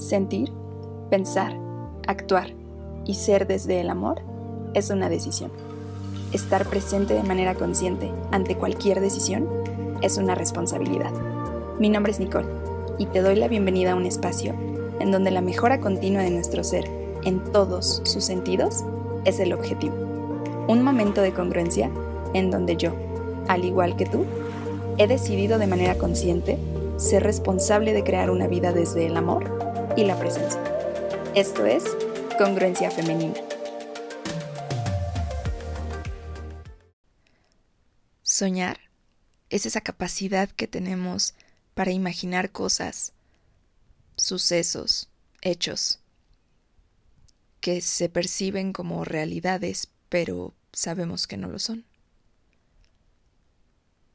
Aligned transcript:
Sentir, 0.00 0.50
pensar, 1.10 1.54
actuar 2.06 2.54
y 3.04 3.14
ser 3.14 3.46
desde 3.46 3.82
el 3.82 3.90
amor 3.90 4.22
es 4.72 4.88
una 4.88 5.10
decisión. 5.10 5.50
Estar 6.32 6.64
presente 6.64 7.12
de 7.12 7.22
manera 7.22 7.54
consciente 7.54 8.10
ante 8.30 8.56
cualquier 8.56 9.00
decisión 9.00 9.46
es 10.00 10.16
una 10.16 10.34
responsabilidad. 10.34 11.12
Mi 11.78 11.90
nombre 11.90 12.12
es 12.12 12.18
Nicole 12.18 12.48
y 12.96 13.04
te 13.06 13.20
doy 13.20 13.36
la 13.36 13.46
bienvenida 13.46 13.92
a 13.92 13.94
un 13.94 14.06
espacio 14.06 14.54
en 15.00 15.12
donde 15.12 15.30
la 15.30 15.42
mejora 15.42 15.80
continua 15.80 16.22
de 16.22 16.30
nuestro 16.30 16.64
ser 16.64 16.90
en 17.24 17.44
todos 17.52 18.00
sus 18.04 18.24
sentidos 18.24 18.82
es 19.26 19.38
el 19.38 19.52
objetivo. 19.52 19.96
Un 20.66 20.82
momento 20.82 21.20
de 21.20 21.34
congruencia 21.34 21.90
en 22.32 22.50
donde 22.50 22.78
yo, 22.78 22.94
al 23.48 23.66
igual 23.66 23.96
que 23.96 24.06
tú, 24.06 24.24
he 24.96 25.06
decidido 25.06 25.58
de 25.58 25.66
manera 25.66 25.96
consciente 25.96 26.56
ser 26.96 27.22
responsable 27.22 27.92
de 27.92 28.02
crear 28.02 28.30
una 28.30 28.46
vida 28.46 28.72
desde 28.72 29.04
el 29.06 29.18
amor 29.18 29.59
y 30.00 30.04
la 30.04 30.18
presencia. 30.18 30.62
Esto 31.34 31.66
es 31.66 31.84
congruencia 32.38 32.90
femenina. 32.90 33.34
Soñar 38.22 38.80
es 39.50 39.66
esa 39.66 39.82
capacidad 39.82 40.48
que 40.48 40.66
tenemos 40.66 41.34
para 41.74 41.90
imaginar 41.90 42.50
cosas, 42.50 43.12
sucesos, 44.16 45.10
hechos, 45.42 46.00
que 47.60 47.82
se 47.82 48.08
perciben 48.08 48.72
como 48.72 49.04
realidades, 49.04 49.90
pero 50.08 50.54
sabemos 50.72 51.26
que 51.26 51.36
no 51.36 51.48
lo 51.48 51.58
son. 51.58 51.84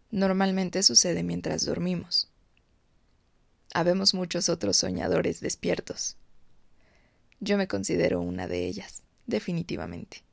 Normalmente 0.10 0.82
sucede 0.82 1.22
mientras 1.22 1.64
dormimos. 1.64 2.32
Habemos 3.76 4.14
muchos 4.14 4.48
otros 4.48 4.78
soñadores 4.78 5.42
despiertos. 5.42 6.16
Yo 7.42 7.58
me 7.58 7.68
considero 7.68 8.22
una 8.22 8.48
de 8.48 8.68
ellas, 8.68 9.04
definitivamente. 9.26 10.24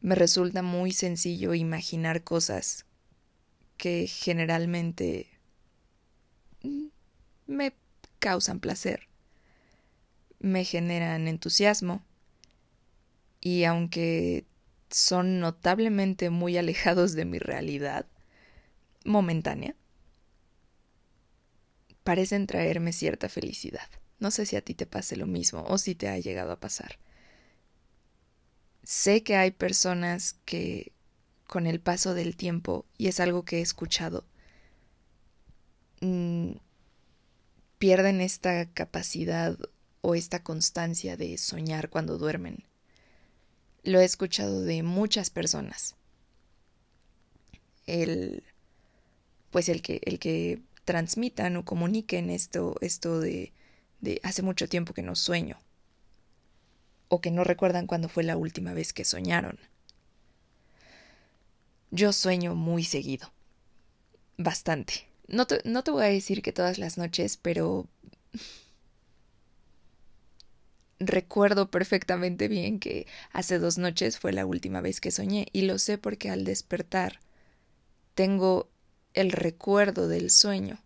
Me 0.00 0.16
resulta 0.16 0.62
muy 0.62 0.90
sencillo 0.90 1.54
imaginar 1.54 2.24
cosas 2.24 2.86
que 3.76 4.08
generalmente 4.08 5.28
me 7.46 7.72
causan 8.18 8.58
placer, 8.58 9.06
me 10.40 10.64
generan 10.64 11.28
entusiasmo 11.28 12.02
y 13.40 13.62
aunque 13.62 14.44
son 14.90 15.38
notablemente 15.38 16.30
muy 16.30 16.56
alejados 16.56 17.12
de 17.12 17.26
mi 17.26 17.38
realidad 17.38 18.06
momentánea, 19.04 19.76
parecen 22.08 22.46
traerme 22.46 22.94
cierta 22.94 23.28
felicidad. 23.28 23.86
No 24.18 24.30
sé 24.30 24.46
si 24.46 24.56
a 24.56 24.62
ti 24.62 24.72
te 24.72 24.86
pase 24.86 25.14
lo 25.14 25.26
mismo 25.26 25.66
o 25.68 25.76
si 25.76 25.94
te 25.94 26.08
ha 26.08 26.18
llegado 26.18 26.52
a 26.52 26.58
pasar. 26.58 26.98
Sé 28.82 29.22
que 29.22 29.36
hay 29.36 29.50
personas 29.50 30.36
que 30.46 30.92
con 31.46 31.66
el 31.66 31.80
paso 31.80 32.14
del 32.14 32.34
tiempo, 32.34 32.86
y 32.96 33.08
es 33.08 33.20
algo 33.20 33.44
que 33.44 33.58
he 33.58 33.60
escuchado, 33.60 34.24
mm, 36.00 36.52
pierden 37.76 38.22
esta 38.22 38.64
capacidad 38.72 39.58
o 40.00 40.14
esta 40.14 40.42
constancia 40.42 41.18
de 41.18 41.36
soñar 41.36 41.90
cuando 41.90 42.16
duermen. 42.16 42.64
Lo 43.82 44.00
he 44.00 44.06
escuchado 44.06 44.62
de 44.62 44.82
muchas 44.82 45.28
personas. 45.28 45.94
El 47.84 48.44
pues 49.50 49.68
el 49.68 49.82
que 49.82 50.00
el 50.04 50.18
que 50.18 50.62
transmitan 50.88 51.54
o 51.58 51.66
comuniquen 51.66 52.30
esto, 52.30 52.76
esto 52.80 53.20
de, 53.20 53.52
de 54.00 54.22
hace 54.24 54.40
mucho 54.40 54.70
tiempo 54.70 54.94
que 54.94 55.02
no 55.02 55.16
sueño, 55.16 55.58
o 57.08 57.20
que 57.20 57.30
no 57.30 57.44
recuerdan 57.44 57.86
cuándo 57.86 58.08
fue 58.08 58.24
la 58.24 58.38
última 58.38 58.72
vez 58.72 58.94
que 58.94 59.04
soñaron. 59.04 59.58
Yo 61.90 62.14
sueño 62.14 62.54
muy 62.54 62.84
seguido, 62.84 63.30
bastante. 64.38 65.10
No 65.26 65.46
te, 65.46 65.60
no 65.66 65.84
te 65.84 65.90
voy 65.90 66.06
a 66.06 66.08
decir 66.08 66.40
que 66.40 66.54
todas 66.54 66.78
las 66.78 66.96
noches, 66.96 67.36
pero 67.36 67.86
recuerdo 70.98 71.70
perfectamente 71.70 72.48
bien 72.48 72.80
que 72.80 73.06
hace 73.30 73.58
dos 73.58 73.76
noches 73.76 74.18
fue 74.18 74.32
la 74.32 74.46
última 74.46 74.80
vez 74.80 75.02
que 75.02 75.10
soñé 75.10 75.48
y 75.52 75.66
lo 75.66 75.78
sé 75.78 75.98
porque 75.98 76.30
al 76.30 76.44
despertar 76.44 77.20
tengo 78.14 78.70
el 79.14 79.32
recuerdo 79.32 80.08
del 80.08 80.30
sueño 80.30 80.78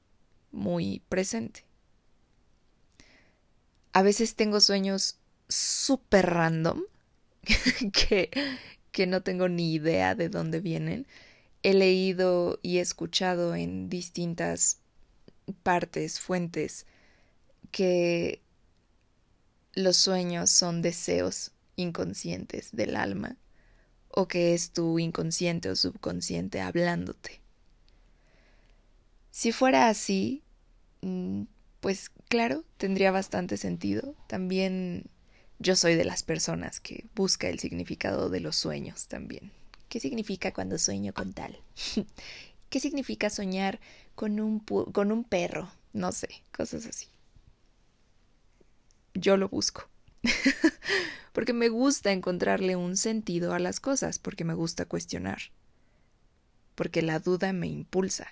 muy 0.50 1.02
presente. 1.08 1.64
A 3.92 4.02
veces 4.02 4.36
tengo 4.36 4.60
sueños 4.60 5.18
súper 5.48 6.30
random 6.30 6.82
que, 7.92 8.30
que 8.90 9.06
no 9.06 9.22
tengo 9.22 9.48
ni 9.48 9.74
idea 9.74 10.14
de 10.14 10.28
dónde 10.28 10.60
vienen. 10.60 11.06
He 11.62 11.74
leído 11.74 12.58
y 12.62 12.78
escuchado 12.78 13.54
en 13.54 13.88
distintas 13.88 14.78
partes, 15.62 16.20
fuentes, 16.20 16.86
que 17.70 18.40
los 19.74 19.96
sueños 19.96 20.50
son 20.50 20.82
deseos 20.82 21.52
inconscientes 21.76 22.70
del 22.72 22.96
alma 22.96 23.36
o 24.08 24.28
que 24.28 24.54
es 24.54 24.72
tu 24.72 24.98
inconsciente 24.98 25.70
o 25.70 25.76
subconsciente 25.76 26.60
hablándote. 26.60 27.41
Si 29.32 29.50
fuera 29.50 29.88
así, 29.88 30.44
mm, 31.00 31.44
pues 31.81 32.10
claro, 32.28 32.65
tendría 32.76 33.10
bastante 33.10 33.56
sentido. 33.56 34.15
También 34.28 35.06
yo 35.59 35.75
soy 35.75 35.94
de 35.94 36.04
las 36.04 36.22
personas 36.22 36.81
que 36.81 37.06
busca 37.15 37.48
el 37.48 37.59
significado 37.59 38.28
de 38.28 38.41
los 38.41 38.56
sueños 38.56 39.09
también. 39.09 39.50
¿Qué 39.88 40.00
significa 40.00 40.53
cuando 40.53 40.78
sueño 40.78 41.15
con 41.15 41.32
tal? 41.32 41.59
¿Qué 42.69 42.78
significa 42.78 43.31
soñar 43.31 43.81
con 44.15 44.38
un, 44.38 44.60
con 44.60 45.10
un 45.10 45.25
perro? 45.25 45.72
No 45.94 46.12
sé, 46.12 46.28
cosas 46.54 46.84
así. 46.84 47.09
Yo 49.14 49.38
lo 49.38 49.49
busco. 49.49 49.88
porque 51.32 51.54
me 51.54 51.70
gusta 51.70 52.12
encontrarle 52.12 52.76
un 52.76 52.99
sentido 52.99 53.54
a 53.54 53.59
las 53.59 53.81
cosas, 53.81 54.19
porque 54.19 54.44
me 54.44 54.54
gusta 54.54 54.84
cuestionar. 54.84 55.41
Porque 56.75 57.00
la 57.00 57.19
duda 57.19 57.54
me 57.54 57.69
impulsa. 57.69 58.28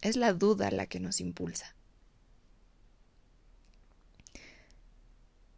Es 0.00 0.16
la 0.16 0.32
duda 0.32 0.70
la 0.70 0.86
que 0.86 1.00
nos 1.00 1.20
impulsa. 1.20 1.74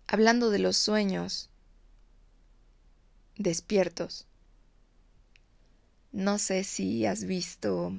Hablando 0.07 0.51
de 0.51 0.59
los 0.59 0.77
sueños 0.77 1.51
despiertos, 3.37 4.27
no 6.13 6.39
sé 6.39 6.65
si 6.65 7.05
has 7.05 7.25
visto 7.25 7.93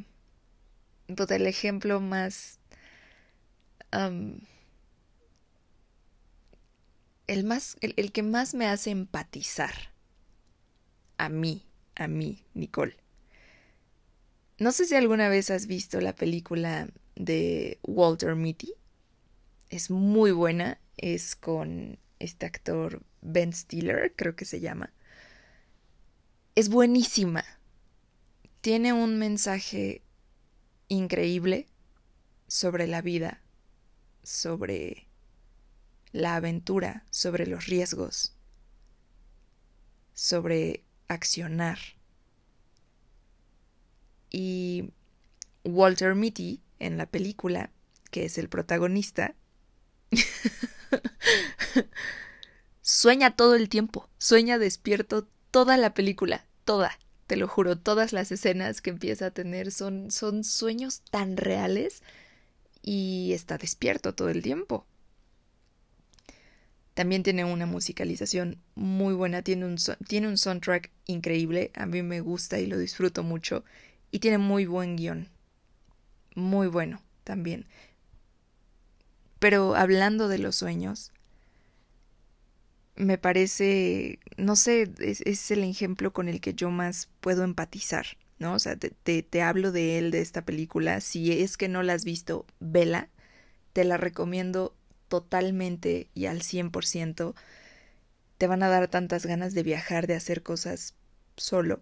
el 1.08 1.48
ejemplo 1.48 2.00
más 2.00 2.60
el 7.28 7.44
más 7.44 7.78
el 7.82 8.12
que 8.12 8.24
más 8.24 8.54
me 8.54 8.68
hace 8.68 8.92
empatizar 8.92 9.74
a 11.18 11.30
mí 11.30 11.66
a 11.96 12.08
mí 12.08 12.44
Nicole 12.54 12.98
no 14.59 14.72
sé 14.74 14.86
si 14.86 14.96
alguna 14.96 15.30
vez 15.30 15.50
has 15.52 15.68
visto 15.68 16.02
la 16.02 16.14
película 16.14 16.90
de 17.16 17.80
Walter 17.84 18.36
Mitty. 18.36 18.74
Es 19.70 19.90
muy 19.90 20.31
buena. 20.31 20.80
Es 20.97 21.36
con 21.36 21.97
este 22.20 22.46
actor 22.46 23.02
Ben 23.22 23.53
Stiller, 23.53 24.14
creo 24.16 24.36
que 24.36 24.44
se 24.46 24.59
llama. 24.59 24.92
Es 26.56 26.68
buenísima. 26.68 27.46
Tiene 28.59 28.92
un 28.92 29.18
mensaje 29.18 30.02
increíble 30.90 31.67
sobre 32.47 32.88
la 32.88 33.02
vida, 33.02 33.41
sobre 34.23 35.08
la 36.11 36.35
aventura, 36.35 37.06
sobre 37.11 37.47
los 37.47 37.67
riesgos, 37.67 38.35
sobre 40.14 40.84
accionar 41.08 41.79
y 44.29 44.91
Walter 45.64 46.16
Mitty 46.16 46.61
en 46.79 46.97
la 46.97 47.05
película, 47.05 47.72
que 48.11 48.26
es 48.26 48.37
el 48.37 48.49
protagonista, 48.49 49.35
sueña 52.81 53.35
todo 53.35 53.55
el 53.55 53.70
tiempo, 53.70 54.09
sueña 54.17 54.58
despierto 54.58 55.28
toda 55.52 55.78
la 55.78 55.93
película, 55.93 56.46
toda, 56.66 56.97
te 57.28 57.35
lo 57.35 57.47
juro, 57.47 57.78
todas 57.78 58.14
las 58.14 58.31
escenas 58.31 58.81
que 58.81 58.90
empieza 58.90 59.28
a 59.28 59.31
tener 59.31 59.72
son, 59.72 60.11
son 60.11 60.43
sueños 60.43 61.02
tan 61.11 61.37
reales 61.37 62.02
y 62.82 63.34
está 63.34 63.58
despierto 63.58 64.16
todo 64.16 64.29
el 64.29 64.41
tiempo. 64.41 64.85
También 66.93 67.23
tiene 67.23 67.46
una 67.46 67.66
musicalización 67.66 68.58
muy 68.75 69.14
buena, 69.14 69.41
tiene 69.41 69.66
un, 69.66 69.78
tiene 70.08 70.28
un 70.28 70.37
soundtrack 70.37 70.91
increíble, 71.05 71.72
a 71.75 71.85
mí 71.85 72.02
me 72.02 72.20
gusta 72.20 72.59
y 72.59 72.66
lo 72.66 72.78
disfruto 72.78 73.23
mucho 73.23 73.64
y 74.11 74.20
tiene 74.20 74.38
muy 74.38 74.66
buen 74.66 74.96
guion. 74.96 75.28
Muy 76.35 76.67
bueno 76.67 77.02
también. 77.23 77.66
Pero 79.40 79.76
hablando 79.76 80.28
de 80.28 80.38
los 80.38 80.56
sueños, 80.56 81.11
me 82.96 83.17
parece, 83.17 84.20
no 84.38 84.56
sé, 84.56 84.91
es, 85.00 85.52
el 85.52 85.64
ejemplo 85.64 86.11
con 86.11 86.28
el 86.28 86.41
que 86.41 86.53
yo 86.53 86.70
más 86.70 87.08
puedo 87.22 87.44
empatizar, 87.44 88.06
¿no? 88.40 88.53
O 88.53 88.59
sea, 88.59 88.76
te, 88.76 88.91
te, 89.23 89.41
hablo 89.41 89.72
de 89.72 89.97
él, 89.97 90.11
de 90.11 90.20
esta 90.20 90.44
película. 90.44 91.00
Si 91.00 91.32
es 91.32 91.56
que 91.56 91.70
no 91.70 91.82
la 91.82 91.94
has 91.94 92.03
visto, 92.03 92.46
vela. 92.59 93.09
Te 93.73 93.85
la 93.85 93.96
recomiendo 93.97 94.76
totalmente 95.08 96.09
y 96.14 96.26
al 96.26 96.41
100%. 96.41 97.35
Te 98.38 98.47
van 98.47 98.64
a 98.64 98.70
dar 98.70 98.90
tantas 98.90 99.26
ganas 99.26 99.53
de 99.53 99.64
viajar, 99.64 100.08
de 100.08 100.16
hacer 100.16 100.44
cosas 100.44 100.96
solo. 101.38 101.79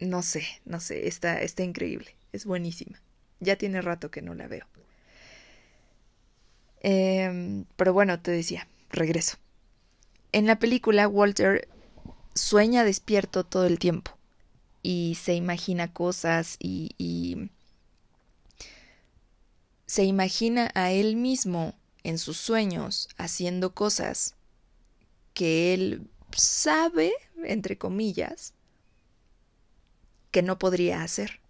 No 0.00 0.22
sé, 0.22 0.46
no 0.64 0.80
sé, 0.80 1.06
está, 1.08 1.40
está 1.42 1.62
increíble, 1.62 2.14
es 2.32 2.44
buenísima. 2.46 3.00
Ya 3.40 3.56
tiene 3.56 3.82
rato 3.82 4.10
que 4.10 4.22
no 4.22 4.34
la 4.34 4.48
veo. 4.48 4.66
Em, 6.80 7.64
pero 7.76 7.92
bueno, 7.92 8.20
te 8.20 8.30
decía, 8.30 8.66
regreso. 8.90 9.36
En 10.32 10.46
la 10.46 10.58
película, 10.58 11.08
Walter 11.08 11.68
sueña 12.34 12.84
despierto 12.84 13.44
todo 13.44 13.66
el 13.66 13.78
tiempo 13.78 14.16
y 14.82 15.18
se 15.20 15.34
imagina 15.34 15.92
cosas 15.92 16.56
y, 16.58 16.94
y 16.96 17.50
se 19.86 20.04
imagina 20.04 20.70
a 20.74 20.92
él 20.92 21.16
mismo 21.16 21.74
en 22.04 22.18
sus 22.18 22.38
sueños 22.38 23.08
haciendo 23.18 23.74
cosas 23.74 24.36
que 25.34 25.74
él 25.74 26.08
sabe, 26.36 27.12
entre 27.44 27.76
comillas, 27.76 28.54
que 30.30 30.42
no 30.42 30.58
podría 30.58 31.02
hacer 31.02 31.40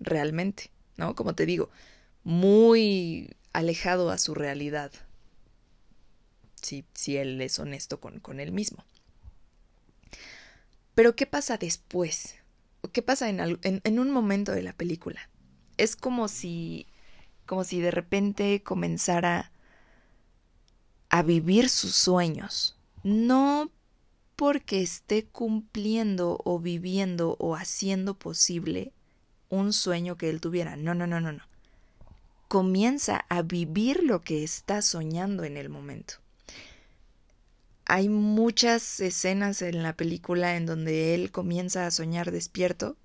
realmente, 0.00 0.70
¿no? 0.96 1.14
Como 1.14 1.34
te 1.34 1.46
digo, 1.46 1.70
muy 2.24 3.36
alejado 3.52 4.10
a 4.10 4.18
su 4.18 4.34
realidad, 4.34 4.92
si, 6.60 6.84
si 6.94 7.16
él 7.16 7.40
es 7.40 7.58
honesto 7.58 8.00
con, 8.00 8.20
con 8.20 8.40
él 8.40 8.52
mismo. 8.52 8.84
Pero 10.94 11.16
¿qué 11.16 11.26
pasa 11.26 11.56
después? 11.56 12.36
¿Qué 12.92 13.02
pasa 13.02 13.28
en, 13.28 13.40
en, 13.40 13.80
en, 13.82 13.98
un 13.98 14.10
momento 14.10 14.52
de 14.52 14.62
la 14.62 14.72
película? 14.72 15.28
Es 15.76 15.96
como 15.96 16.28
si, 16.28 16.86
como 17.46 17.64
si 17.64 17.80
de 17.80 17.90
repente 17.90 18.62
comenzara 18.62 19.50
a 21.08 21.22
vivir 21.22 21.68
sus 21.68 21.94
sueños, 21.94 22.76
no 23.02 23.70
porque 24.36 24.82
esté 24.82 25.24
cumpliendo 25.24 26.40
o 26.44 26.58
viviendo 26.58 27.36
o 27.38 27.54
haciendo 27.54 28.18
posible 28.18 28.92
un 29.48 29.72
sueño 29.72 30.16
que 30.16 30.30
él 30.30 30.40
tuviera. 30.40 30.76
No, 30.76 30.94
no, 30.94 31.06
no, 31.06 31.20
no, 31.20 31.32
no. 31.32 31.44
Comienza 32.48 33.24
a 33.28 33.42
vivir 33.42 34.02
lo 34.02 34.22
que 34.22 34.42
está 34.42 34.82
soñando 34.82 35.44
en 35.44 35.56
el 35.56 35.68
momento. 35.68 36.14
Hay 37.86 38.08
muchas 38.08 39.00
escenas 39.00 39.60
en 39.60 39.82
la 39.82 39.94
película 39.94 40.56
en 40.56 40.64
donde 40.64 41.14
él 41.14 41.30
comienza 41.30 41.86
a 41.86 41.90
soñar 41.90 42.30
despierto 42.30 42.96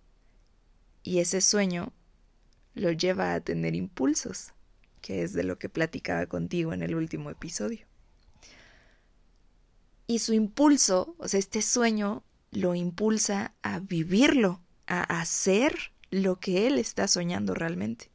y 1.04 1.20
ese 1.20 1.42
sueño 1.42 1.92
lo 2.76 2.92
lleva 2.92 3.34
a 3.34 3.42
tener 3.42 3.76
impulsos, 3.76 4.54
que 5.02 5.24
es 5.24 5.34
de 5.34 5.44
lo 5.44 5.60
que 5.60 5.70
platicaba 5.70 6.28
contigo 6.28 6.72
en 6.74 6.82
el 6.82 6.96
último 6.96 7.30
episodio. 7.30 7.89
Y 10.10 10.18
su 10.18 10.34
impulso, 10.34 11.14
o 11.20 11.28
sea, 11.28 11.40
este 11.40 11.62
sueño 11.62 12.24
lo 12.50 12.74
impulsa 12.74 13.54
a 13.62 13.78
vivirlo, 13.78 14.60
a 14.88 15.04
hacer 15.22 15.92
lo 16.10 16.40
que 16.40 16.66
él 16.66 16.80
está 16.80 17.08
soñando 17.08 17.54
realmente. 17.54 18.10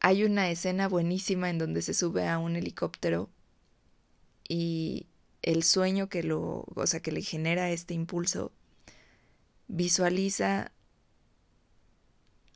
Hay 0.00 0.24
una 0.24 0.48
escena 0.48 0.88
buenísima 0.88 1.50
en 1.50 1.58
donde 1.58 1.82
se 1.82 1.92
sube 1.92 2.26
a 2.26 2.38
un 2.38 2.56
helicóptero 2.56 3.28
y 4.48 5.04
el 5.42 5.62
sueño 5.64 6.08
que 6.08 6.22
lo, 6.22 6.64
o 6.74 6.86
sea, 6.86 7.00
que 7.00 7.12
le 7.12 7.20
genera 7.20 7.70
este 7.70 7.92
impulso 7.92 8.52
visualiza 9.66 10.72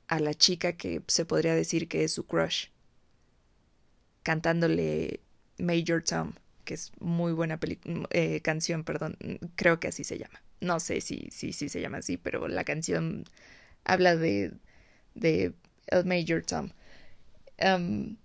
a 0.06 0.18
la 0.18 0.32
chica 0.32 0.78
que 0.78 1.02
se 1.08 1.26
podría 1.26 1.54
decir 1.54 1.88
que 1.88 2.04
es 2.04 2.12
su 2.12 2.24
crush 2.24 2.68
cantándole 4.22 5.20
Major 5.58 6.02
Tom 6.02 6.32
que 6.64 6.74
es 6.74 6.92
muy 7.00 7.32
buena 7.32 7.58
eh, 8.10 8.40
canción, 8.40 8.84
perdón, 8.84 9.16
creo 9.56 9.80
que 9.80 9.88
así 9.88 10.04
se 10.04 10.18
llama. 10.18 10.42
No 10.60 10.80
sé 10.80 11.00
si, 11.00 11.28
si, 11.30 11.52
si 11.52 11.68
se 11.68 11.80
llama 11.80 11.98
así, 11.98 12.16
pero 12.16 12.48
la 12.48 12.64
canción 12.64 13.24
habla 13.84 14.16
de, 14.16 14.52
de 15.14 15.52
El 15.88 16.04
Major 16.04 16.42
Tom. 16.42 16.70
Em, 17.58 18.16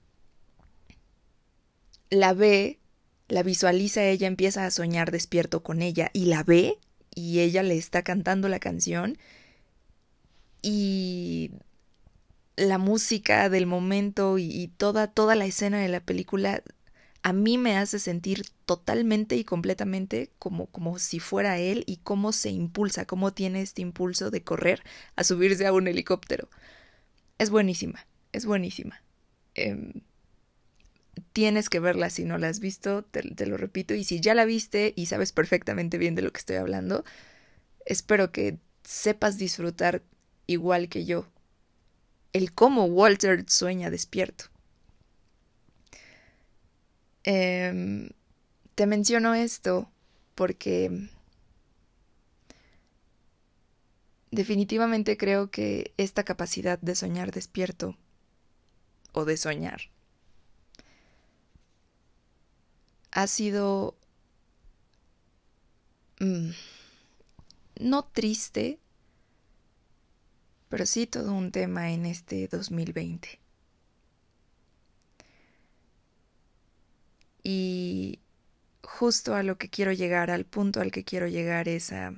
la 2.09 2.33
ve, 2.33 2.79
la 3.27 3.43
visualiza 3.43 4.05
ella, 4.05 4.27
empieza 4.27 4.65
a 4.65 4.71
soñar 4.71 5.11
despierto 5.11 5.63
con 5.63 5.81
ella 5.81 6.09
y 6.13 6.25
la 6.25 6.43
ve 6.43 6.77
y 7.13 7.39
ella 7.39 7.63
le 7.63 7.77
está 7.77 8.03
cantando 8.03 8.47
la 8.49 8.59
canción 8.59 9.17
y 10.61 11.51
la 12.55 12.77
música 12.77 13.49
del 13.49 13.65
momento 13.65 14.37
y, 14.37 14.45
y 14.45 14.67
toda, 14.67 15.07
toda 15.07 15.35
la 15.35 15.45
escena 15.45 15.79
de 15.79 15.89
la 15.89 15.99
película 15.99 16.63
a 17.27 17.33
mí 17.33 17.57
me 17.57 17.75
hace 17.75 17.99
sentir 17.99 18.45
totalmente 18.65 19.35
y 19.35 19.43
completamente 19.43 20.31
como, 20.39 20.67
como 20.67 20.97
si 20.97 21.19
fuera 21.19 21.59
él 21.59 21.83
y 21.85 21.97
cómo 21.97 22.31
se 22.31 22.51
impulsa, 22.51 23.05
cómo 23.05 23.33
tiene 23.33 23.61
este 23.61 23.81
impulso 23.81 24.31
de 24.31 24.45
correr 24.45 24.81
a 25.17 25.25
subirse 25.25 25.67
a 25.67 25.73
un 25.73 25.89
helicóptero. 25.89 26.47
Es 27.37 27.49
buenísima, 27.49 28.07
es 28.31 28.45
buenísima. 28.45 29.03
Em, 29.55 29.91
tienes 31.33 31.67
que 31.67 31.81
verla 31.81 32.09
si 32.09 32.23
no 32.23 32.37
la 32.37 32.47
has 32.47 32.61
visto, 32.61 33.03
te, 33.03 33.21
te 33.23 33.45
lo 33.45 33.57
repito, 33.57 33.93
y 33.93 34.05
si 34.05 34.21
ya 34.21 34.33
la 34.33 34.45
viste 34.45 34.93
y 34.95 35.07
sabes 35.07 35.33
perfectamente 35.33 35.97
bien 35.97 36.15
de 36.15 36.21
lo 36.21 36.31
que 36.31 36.39
estoy 36.39 36.55
hablando, 36.55 37.03
espero 37.85 38.31
que 38.31 38.57
sepas 38.85 39.37
disfrutar 39.37 40.01
igual 40.45 40.87
que 40.87 41.03
yo 41.03 41.27
el 42.31 42.53
cómo 42.53 42.85
Walter 42.85 43.43
sueña 43.49 43.89
despierto. 43.89 44.45
Em, 47.29 48.11
te 48.75 48.85
menciono 48.85 49.33
esto 49.33 49.91
porque 50.33 51.09
definitivamente 54.31 55.17
creo 55.17 55.51
que 55.51 55.93
esta 55.97 56.23
capacidad 56.23 56.79
de 56.79 56.95
soñar 56.95 57.33
despierto 57.33 57.97
o 59.11 59.25
de 59.25 59.35
soñar 59.35 59.81
ha 63.11 63.27
sido 63.27 63.97
mm, 66.21 66.51
no 67.81 68.05
triste, 68.05 68.79
pero 70.69 70.85
sí 70.85 71.07
todo 71.07 71.33
un 71.33 71.51
tema 71.51 71.91
en 71.91 72.05
este 72.05 72.47
2020. 72.47 73.46
Y 77.49 78.19
justo 78.83 79.33
a 79.33 79.41
lo 79.41 79.57
que 79.57 79.69
quiero 79.69 79.93
llegar, 79.93 80.31
al 80.31 80.43
punto 80.43 80.81
al 80.81 80.91
que 80.91 81.05
quiero 81.05 81.27
llegar 81.27 81.69
es 81.69 81.93
a, 81.93 82.13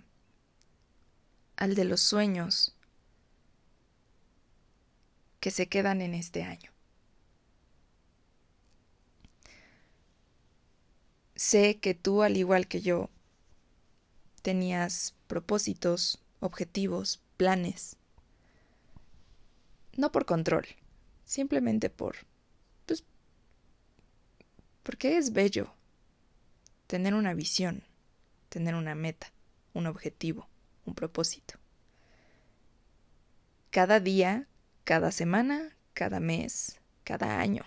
al 1.55 1.75
de 1.75 1.85
los 1.85 2.01
sueños 2.01 2.75
que 5.39 5.51
se 5.51 5.67
quedan 5.67 6.01
en 6.01 6.15
este 6.15 6.41
año. 6.41 6.71
Sé 11.35 11.77
que 11.77 11.93
tú, 11.93 12.23
al 12.23 12.35
igual 12.35 12.67
que 12.67 12.81
yo, 12.81 13.11
tenías 14.41 15.13
propósitos, 15.27 16.23
objetivos, 16.39 17.21
planes. 17.37 17.97
No 19.95 20.11
por 20.11 20.25
control, 20.25 20.65
simplemente 21.23 21.91
por 21.91 22.15
porque 24.89 25.19
es 25.19 25.33
bello 25.33 25.71
tener 26.87 27.13
una 27.13 27.35
visión, 27.35 27.83
tener 28.49 28.73
una 28.73 28.95
meta, 28.95 29.31
un 29.75 29.85
objetivo, 29.85 30.49
un 30.83 30.95
propósito. 30.95 31.59
Cada 33.69 33.99
día, 33.99 34.47
cada 34.85 35.11
semana, 35.11 35.77
cada 35.93 36.19
mes, 36.19 36.79
cada 37.03 37.39
año. 37.39 37.65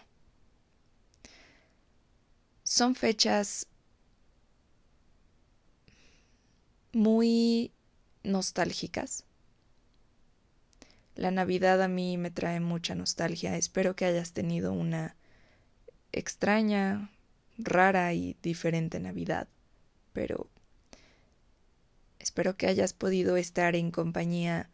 Son 2.65 2.97
fechas 2.97 3.69
muy 6.93 7.71
nostálgicas. 8.25 9.27
La 11.15 11.31
Navidad 11.31 11.81
a 11.83 11.87
mí 11.87 12.19
me 12.19 12.33
trae 12.33 12.59
mucha 12.59 12.97
nostalgia. 12.97 13.57
Espero 13.57 13.95
que 13.95 14.07
hayas 14.07 14.33
tenido 14.33 14.73
una 14.73 15.15
extraña, 16.13 17.11
rara 17.59 18.13
y 18.15 18.37
diferente 18.43 19.01
Navidad, 19.01 19.49
pero 20.13 20.49
espero 22.19 22.57
que 22.57 22.67
hayas 22.67 22.93
podido 22.93 23.37
estar 23.37 23.77
en 23.77 23.91
compañía 23.91 24.71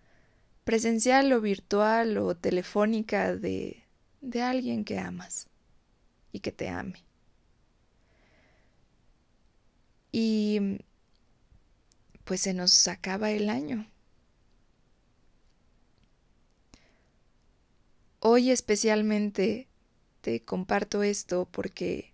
presencial 0.64 1.32
o 1.32 1.40
virtual 1.40 2.18
o 2.18 2.36
telefónica 2.36 3.34
de, 3.34 3.84
de 4.20 4.42
alguien 4.42 4.84
que 4.84 4.98
amas 4.98 5.48
y 6.32 6.40
que 6.40 6.52
te 6.52 6.68
ame. 6.68 7.04
Y 10.12 10.80
pues 12.24 12.42
se 12.42 12.52
nos 12.52 12.86
acaba 12.88 13.30
el 13.30 13.48
año. 13.48 13.86
Hoy 18.20 18.50
especialmente 18.50 19.68
te 20.20 20.44
comparto 20.44 21.02
esto 21.02 21.48
porque 21.50 22.12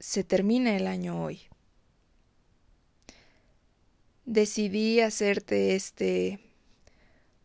se 0.00 0.24
termina 0.24 0.76
el 0.76 0.86
año 0.86 1.22
hoy. 1.22 1.42
Decidí 4.24 5.00
hacerte 5.00 5.74
este 5.74 6.40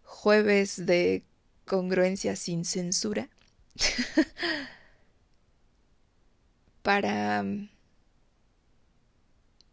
jueves 0.04 0.86
de 0.86 1.24
congruencia 1.66 2.36
sin 2.36 2.66
censura 2.66 3.30
para 6.82 7.44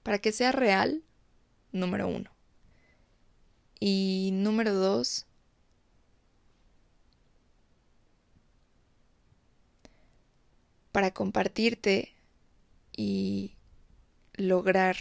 para 0.03 0.19
que 0.19 0.33
sea 0.33 0.53
real, 0.53 1.03
número 1.73 2.09
uno. 2.09 2.31
Y 3.79 4.31
número 4.33 4.75
dos, 4.75 5.27
para 10.93 11.13
compartirte 11.13 12.15
y 12.97 13.57
lograr 14.35 14.97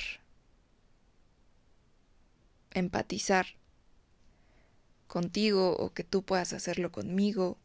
empatizar 2.71 3.47
contigo 5.07 5.75
o 5.75 5.93
que 5.93 6.03
tú 6.03 6.23
puedas 6.23 6.53
hacerlo 6.53 6.91
conmigo 6.91 7.57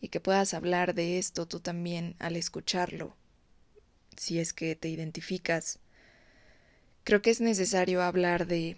y 0.00 0.08
que 0.08 0.20
puedas 0.20 0.54
hablar 0.54 0.94
de 0.94 1.18
esto 1.18 1.46
tú 1.46 1.60
también 1.60 2.16
al 2.18 2.36
escucharlo, 2.36 3.16
si 4.16 4.38
es 4.38 4.52
que 4.52 4.74
te 4.76 4.88
identificas. 4.88 5.78
Creo 7.04 7.22
que 7.22 7.30
es 7.30 7.40
necesario 7.40 8.02
hablar 8.02 8.46
de 8.46 8.76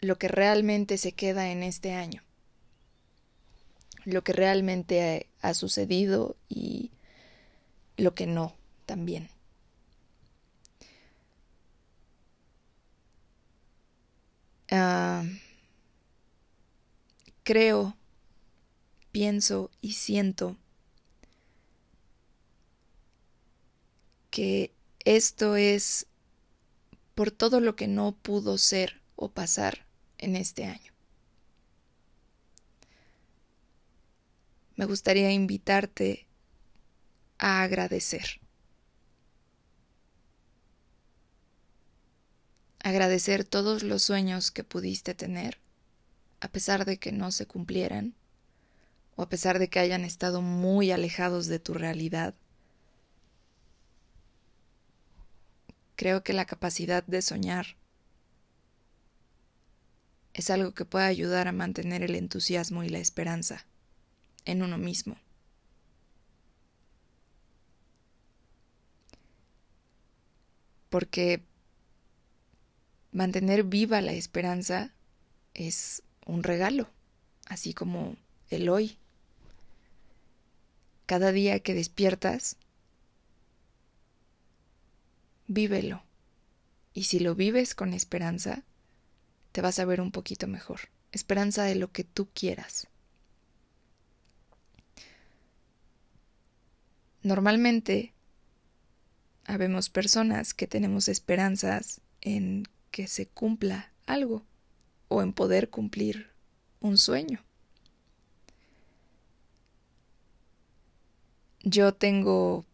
lo 0.00 0.18
que 0.18 0.28
realmente 0.28 0.98
se 0.98 1.12
queda 1.12 1.50
en 1.50 1.62
este 1.62 1.92
año, 1.92 2.22
lo 4.04 4.22
que 4.22 4.32
realmente 4.32 5.28
ha, 5.40 5.54
sucedido 5.54 6.36
y 6.48 6.90
lo 7.96 8.14
que 8.14 8.26
no 8.26 8.54
también. 8.86 9.28
Ah, 14.70 15.24
creo, 17.44 17.96
pienso 19.12 19.70
y 19.80 19.92
siento 19.92 20.56
que 24.30 24.72
esto 25.04 25.54
es 25.54 26.08
por 27.14 27.30
todo 27.30 27.60
lo 27.60 27.76
que 27.76 27.86
no 27.86 28.12
pudo 28.12 28.58
ser 28.58 29.00
o 29.16 29.30
pasar 29.30 29.86
en 30.18 30.34
este 30.34 30.64
año. 30.64 30.92
Me 34.76 34.86
gustaría 34.86 35.30
invitarte 35.30 36.26
a 37.44 37.62
agradecer. 37.62 38.40
Agradecer 42.78 43.44
todos 43.44 43.82
los 43.82 44.02
sueños 44.02 44.50
que 44.50 44.64
pudiste 44.64 45.14
tener, 45.14 45.58
a 46.40 46.48
pesar 46.48 46.86
de 46.86 46.96
que 46.96 47.12
no 47.12 47.30
se 47.32 47.44
cumplieran, 47.44 48.14
o 49.16 49.22
a 49.24 49.28
pesar 49.28 49.58
de 49.58 49.68
que 49.68 49.78
hayan 49.78 50.06
estado 50.06 50.40
muy 50.40 50.90
alejados 50.90 51.46
de 51.46 51.58
tu 51.58 51.74
realidad. 51.74 52.34
Creo 55.96 56.22
que 56.22 56.32
la 56.32 56.46
capacidad 56.46 57.04
de 57.04 57.20
soñar 57.20 57.76
es 60.32 60.48
algo 60.48 60.72
que 60.72 60.86
puede 60.86 61.04
ayudar 61.04 61.46
a 61.46 61.52
mantener 61.52 62.02
el 62.02 62.14
entusiasmo 62.14 62.84
y 62.84 62.88
la 62.88 63.00
esperanza 63.00 63.66
en 64.46 64.62
uno 64.62 64.78
mismo. 64.78 65.18
Porque 70.94 71.42
mantener 73.10 73.64
viva 73.64 74.00
la 74.00 74.12
esperanza 74.12 74.94
es 75.52 76.04
un 76.24 76.44
regalo, 76.44 76.88
así 77.46 77.74
como 77.74 78.14
el 78.48 78.68
hoy. 78.68 78.96
Cada 81.06 81.32
día 81.32 81.58
que 81.58 81.74
despiertas, 81.74 82.58
vívelo. 85.48 86.04
Y 86.92 87.02
si 87.02 87.18
lo 87.18 87.34
vives 87.34 87.74
con 87.74 87.92
esperanza, 87.92 88.62
te 89.50 89.62
vas 89.62 89.80
a 89.80 89.84
ver 89.86 90.00
un 90.00 90.12
poquito 90.12 90.46
mejor. 90.46 90.90
Esperanza 91.10 91.64
de 91.64 91.74
lo 91.74 91.90
que 91.90 92.04
tú 92.04 92.28
quieras. 92.32 92.86
Normalmente, 97.24 98.13
habemos 99.44 99.90
personas 99.90 100.54
que 100.54 100.66
tenemos 100.66 101.08
esperanzas 101.08 102.00
en 102.20 102.64
que 102.90 103.06
se 103.06 103.26
cumpla 103.26 103.92
algo 104.06 104.44
o 105.08 105.22
en 105.22 105.32
poder 105.32 105.70
cumplir 105.70 106.30
un 106.80 106.98
sueño. 106.98 107.42
Yo 111.62 111.94
tengo 111.94 112.66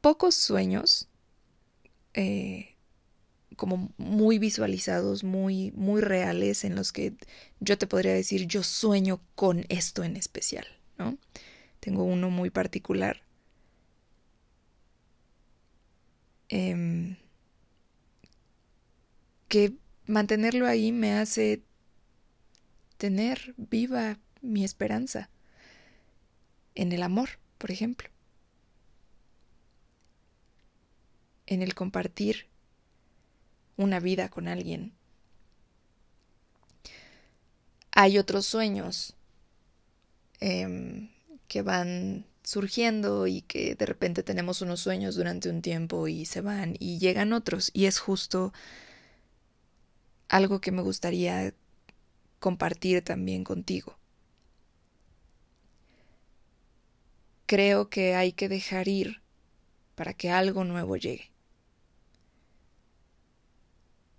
pocos 0.00 0.34
sueños 0.34 1.08
eh, 2.14 2.76
como 3.56 3.90
muy 3.98 4.38
visualizados, 4.38 5.24
muy, 5.24 5.70
muy 5.72 6.00
reales, 6.00 6.64
en 6.64 6.74
los 6.74 6.92
que 6.92 7.14
yo 7.60 7.76
te 7.76 7.86
podría 7.86 8.14
decir, 8.14 8.46
yo 8.46 8.62
sueño 8.62 9.20
con 9.34 9.66
esto 9.68 10.02
en 10.02 10.16
especial, 10.16 10.66
¿no? 10.98 11.18
Tengo 11.78 12.04
uno 12.04 12.30
muy 12.30 12.50
particular. 12.50 13.22
Em, 16.52 17.16
que 19.48 19.72
mantenerlo 20.06 20.66
ahí 20.66 20.92
me 20.92 21.12
hace 21.14 21.62
tener 22.98 23.54
viva 23.56 24.18
mi 24.42 24.64
esperanza 24.64 25.30
en 26.74 26.92
el 26.92 27.02
amor, 27.02 27.30
por 27.58 27.70
ejemplo. 27.70 28.10
en 31.50 31.62
el 31.62 31.74
compartir 31.74 32.46
una 33.76 33.98
vida 33.98 34.28
con 34.30 34.46
alguien. 34.46 34.92
Hay 37.90 38.18
otros 38.18 38.46
sueños 38.46 39.14
em, 40.38 41.10
que 41.48 41.62
van 41.62 42.24
surgiendo 42.50 43.28
y 43.28 43.42
que 43.42 43.76
de 43.76 43.86
repente 43.86 44.24
tenemos 44.24 44.60
unos 44.60 44.80
sueños 44.80 45.14
durante 45.14 45.48
un 45.48 45.62
tiempo 45.62 46.08
y 46.08 46.24
se 46.24 46.40
van 46.40 46.74
y 46.80 46.98
llegan 46.98 47.32
otros 47.32 47.70
y 47.72 47.86
es 47.86 48.00
justo 48.00 48.52
algo 50.28 50.60
que 50.60 50.72
me 50.72 50.82
gustaría 50.82 51.54
compartir 52.40 53.04
también 53.04 53.44
contigo. 53.44 53.96
Creo 57.46 57.88
que 57.88 58.16
hay 58.16 58.32
que 58.32 58.48
dejar 58.48 58.88
ir 58.88 59.22
para 59.94 60.12
que 60.12 60.30
algo 60.30 60.64
nuevo 60.64 60.96
llegue. 60.96 61.30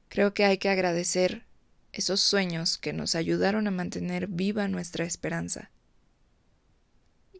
Creo 0.07 0.33
que 0.33 0.45
hay 0.45 0.57
que 0.57 0.69
agradecer 0.69 1.45
esos 1.91 2.21
sueños 2.21 2.77
que 2.77 2.93
nos 2.93 3.15
ayudaron 3.15 3.67
a 3.67 3.71
mantener 3.71 4.27
viva 4.27 4.69
nuestra 4.69 5.03
esperanza. 5.03 5.69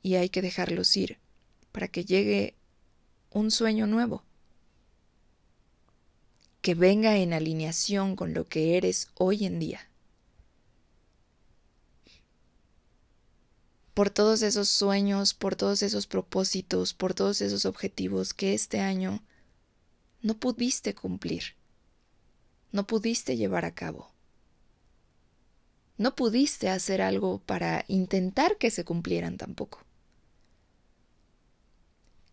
Y 0.01 0.15
hay 0.15 0.29
que 0.29 0.41
dejarlos 0.41 0.95
ir 0.97 1.19
para 1.71 1.87
que 1.87 2.05
llegue 2.05 2.55
un 3.29 3.51
sueño 3.51 3.87
nuevo, 3.87 4.23
que 6.61 6.75
venga 6.75 7.17
en 7.17 7.33
alineación 7.33 8.15
con 8.15 8.33
lo 8.33 8.47
que 8.47 8.77
eres 8.77 9.09
hoy 9.15 9.45
en 9.45 9.59
día. 9.59 9.89
Por 13.93 14.09
todos 14.09 14.41
esos 14.41 14.69
sueños, 14.69 15.33
por 15.33 15.55
todos 15.55 15.83
esos 15.83 16.07
propósitos, 16.07 16.93
por 16.93 17.13
todos 17.13 17.41
esos 17.41 17.65
objetivos 17.65 18.33
que 18.33 18.53
este 18.53 18.79
año 18.79 19.23
no 20.21 20.37
pudiste 20.37 20.95
cumplir 20.95 21.55
no 22.71 22.87
pudiste 22.87 23.35
llevar 23.35 23.65
a 23.65 23.75
cabo. 23.75 24.11
No 25.97 26.15
pudiste 26.15 26.69
hacer 26.69 27.01
algo 27.01 27.39
para 27.39 27.85
intentar 27.87 28.57
que 28.57 28.71
se 28.71 28.85
cumplieran 28.85 29.37
tampoco. 29.37 29.83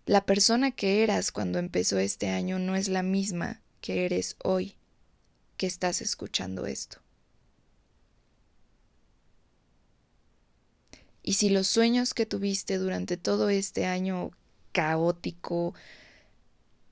La 0.09 0.25
persona 0.25 0.71
que 0.71 1.03
eras 1.03 1.31
cuando 1.33 1.59
empezó 1.59 1.99
este 1.99 2.31
año 2.31 2.59
no 2.59 2.77
es 2.77 2.89
la 2.89 3.03
misma 3.03 3.61
que 3.83 4.07
eres 4.07 4.37
hoy 4.43 4.75
que 5.59 5.67
estás 5.67 6.01
escuchando 6.01 6.65
esto. 6.65 6.97
Y 11.23 11.35
si 11.35 11.51
los 11.51 11.67
sueños 11.67 12.15
que 12.15 12.25
tuviste 12.25 12.79
durante 12.79 13.19
todo 13.19 13.51
este 13.51 13.85
año 13.85 14.31
caótico, 14.73 15.75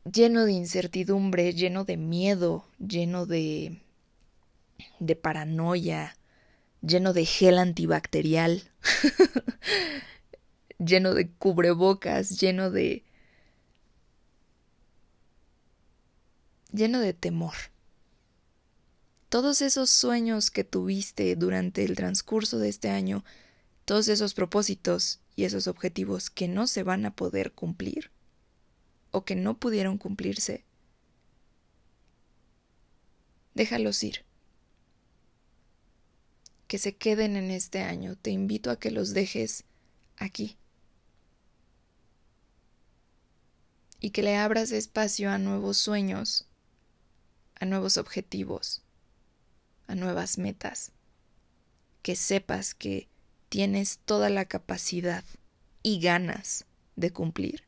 lleno 0.04 0.44
de 0.44 0.52
incertidumbre, 0.52 1.54
lleno 1.54 1.84
de 1.84 1.96
miedo, 1.96 2.66
lleno 2.86 3.24
de 3.24 3.80
de 5.00 5.16
paranoia, 5.16 6.18
lleno 6.82 7.14
de 7.14 7.24
gel 7.24 7.56
antibacterial, 7.56 8.70
lleno 10.78 11.14
de 11.14 11.30
cubrebocas, 11.30 12.38
lleno 12.38 12.70
de 12.70 13.05
lleno 16.76 17.00
de 17.00 17.14
temor. 17.14 17.54
Todos 19.28 19.60
esos 19.60 19.90
sueños 19.90 20.50
que 20.50 20.62
tuviste 20.62 21.34
durante 21.34 21.84
el 21.84 21.96
transcurso 21.96 22.58
de 22.58 22.68
este 22.68 22.90
año, 22.90 23.24
todos 23.84 24.08
esos 24.08 24.34
propósitos 24.34 25.20
y 25.34 25.44
esos 25.44 25.66
objetivos 25.66 26.30
que 26.30 26.48
no 26.48 26.66
se 26.66 26.82
van 26.82 27.06
a 27.06 27.14
poder 27.14 27.52
cumplir 27.52 28.10
o 29.10 29.24
que 29.24 29.34
no 29.34 29.58
pudieron 29.58 29.98
cumplirse, 29.98 30.64
déjalos 33.54 34.02
ir. 34.04 34.24
Que 36.68 36.78
se 36.78 36.96
queden 36.96 37.36
en 37.36 37.50
este 37.50 37.80
año. 37.80 38.16
Te 38.16 38.30
invito 38.30 38.70
a 38.70 38.78
que 38.78 38.90
los 38.90 39.14
dejes 39.14 39.64
aquí. 40.16 40.56
Y 44.00 44.10
que 44.10 44.22
le 44.22 44.36
abras 44.36 44.72
espacio 44.72 45.30
a 45.30 45.38
nuevos 45.38 45.78
sueños 45.78 46.45
a 47.58 47.64
nuevos 47.64 47.96
objetivos, 47.96 48.82
a 49.86 49.94
nuevas 49.94 50.38
metas, 50.38 50.92
que 52.02 52.16
sepas 52.16 52.74
que 52.74 53.08
tienes 53.48 53.98
toda 54.04 54.30
la 54.30 54.44
capacidad 54.44 55.24
y 55.82 56.00
ganas 56.00 56.66
de 56.96 57.12
cumplir, 57.12 57.64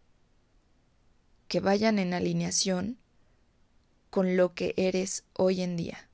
que 1.48 1.60
vayan 1.60 1.98
en 1.98 2.14
alineación 2.14 2.98
con 4.10 4.36
lo 4.36 4.54
que 4.54 4.74
eres 4.76 5.24
hoy 5.34 5.62
en 5.62 5.76
día. 5.76 6.08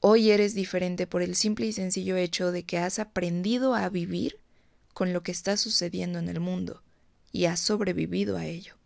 Hoy 0.00 0.30
eres 0.30 0.54
diferente 0.54 1.06
por 1.06 1.22
el 1.22 1.34
simple 1.34 1.66
y 1.66 1.72
sencillo 1.72 2.16
hecho 2.16 2.52
de 2.52 2.64
que 2.64 2.78
has 2.78 2.98
aprendido 2.98 3.74
a 3.74 3.88
vivir 3.88 4.38
con 4.94 5.12
lo 5.12 5.22
que 5.22 5.32
está 5.32 5.56
sucediendo 5.56 6.18
en 6.18 6.28
el 6.28 6.40
mundo 6.40 6.82
y 7.32 7.46
has 7.46 7.60
sobrevivido 7.60 8.36
a 8.36 8.46
ello. 8.46 8.77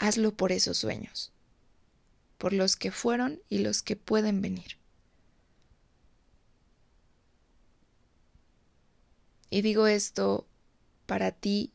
Hazlo 0.00 0.34
por 0.34 0.50
esos 0.50 0.78
sueños, 0.78 1.30
por 2.38 2.54
los 2.54 2.74
que 2.74 2.90
fueron 2.90 3.42
y 3.50 3.58
los 3.58 3.82
que 3.82 3.96
pueden 3.96 4.40
venir. 4.40 4.78
Y 9.50 9.60
digo 9.60 9.86
esto 9.86 10.46
para 11.04 11.32
ti 11.32 11.70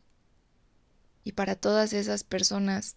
y 1.23 1.33
para 1.33 1.55
todas 1.55 1.93
esas 1.93 2.23
personas 2.23 2.95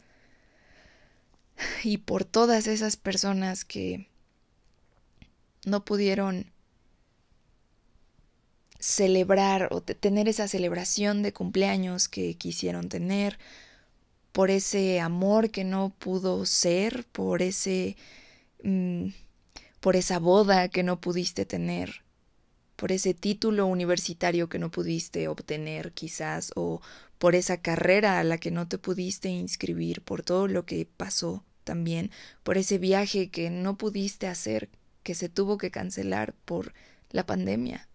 y 1.85 1.99
por 1.99 2.25
todas 2.25 2.67
esas 2.67 2.97
personas 2.97 3.67
que 3.67 4.09
no 5.67 5.85
pudieron 5.85 6.51
celebrar 8.79 9.69
o 9.73 9.83
tener 9.83 10.27
esa 10.27 10.49
celebración 10.49 11.23
de 11.23 11.35
cumpleaños 11.35 12.09
que 12.09 12.35
quisieron 12.39 12.89
tener 12.89 13.39
por 14.33 14.51
ese 14.51 15.01
amor 15.01 15.51
que 15.51 15.65
no 15.65 15.91
pudo 15.99 16.47
ser, 16.47 17.05
por 17.13 17.43
ese 17.43 17.97
mm, 18.63 19.09
por 19.81 19.97
esa 19.97 20.19
boda 20.19 20.69
que 20.69 20.83
no 20.83 21.01
pudiste 21.01 21.45
tener, 21.45 22.03
por 22.77 22.93
ese 22.93 23.15
título 23.15 23.67
universitario 23.67 24.49
que 24.49 24.59
no 24.59 24.71
pudiste 24.71 25.29
obtener 25.29 25.93
quizás, 25.93 26.53
o 26.57 26.81
por 27.19 27.35
esa 27.35 27.59
carrera 27.59 28.19
a 28.19 28.25
la 28.25 28.39
que 28.39 28.51
no 28.51 28.69
te 28.69 28.79
pudiste 28.79 29.29
inscribir, 29.29 30.03
por 30.03 30.23
todo 30.23 30.49
lo 30.49 30.65
que 30.65 30.87
pasó 30.97 31.45
también, 31.65 32.11
por 32.43 32.59
ese 32.59 32.79
viaje 32.79 33.31
que 33.31 33.51
no 33.51 33.77
pudiste 33.77 34.27
hacer, 34.27 34.69
que 35.03 35.15
se 35.15 35.29
tuvo 35.29 35.59
que 35.59 35.71
cancelar 35.71 36.35
por 36.45 36.73
la 37.11 37.27
pandemia, 37.27 37.89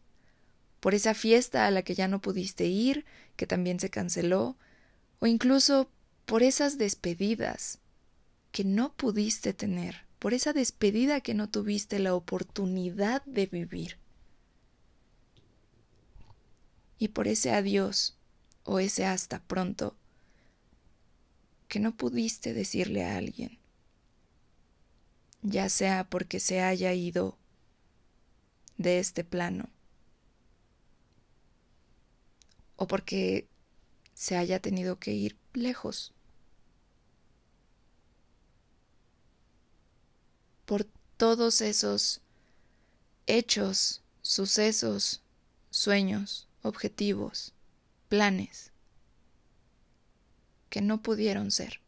por 0.80 0.94
esa 0.94 1.14
fiesta 1.14 1.66
a 1.66 1.72
la 1.72 1.84
que 1.84 1.96
ya 1.96 2.08
no 2.08 2.22
pudiste 2.22 2.66
ir, 2.66 3.06
que 3.36 3.48
también 3.48 3.80
se 3.80 3.90
canceló, 3.90 4.58
o 5.20 5.28
incluso 5.28 5.90
por 6.26 6.44
esas 6.44 6.78
despedidas 6.78 7.80
que 8.52 8.64
no 8.64 8.94
pudiste 8.94 9.54
tener, 9.54 10.06
por 10.20 10.34
esa 10.34 10.54
despedida 10.54 11.22
que 11.22 11.34
no 11.34 11.50
tuviste 11.50 12.00
la 12.00 12.16
oportunidad 12.16 13.24
de 13.26 13.46
vivir. 13.48 13.98
Y 16.98 17.10
por 17.10 17.28
ese 17.28 17.52
adiós 17.52 18.16
o 18.64 18.80
ese 18.80 19.06
hasta 19.06 19.42
pronto 19.42 19.96
que 21.68 21.80
no 21.80 21.98
pudiste 21.98 22.54
decirle 22.54 23.04
a 23.04 23.18
alguien, 23.18 23.58
ya 25.42 25.68
sea 25.68 26.10
porque 26.10 26.40
se 26.40 26.62
haya 26.62 26.94
ido 26.94 27.38
de 28.78 29.00
este 29.00 29.24
plano 29.24 29.70
o 32.76 32.88
porque 32.88 33.48
se 34.14 34.38
haya 34.38 34.60
tenido 34.60 35.00
que 35.00 35.12
ir 35.12 35.38
lejos. 35.54 36.14
Por 40.66 40.86
todos 41.18 41.62
esos 41.62 42.22
hechos, 43.28 44.02
sucesos, 44.22 45.22
sueños, 45.70 46.48
objetivos, 46.62 47.54
planes 48.10 48.72
que 50.70 50.82
no 50.82 51.02
pudieron 51.02 51.52
ser. 51.52 51.82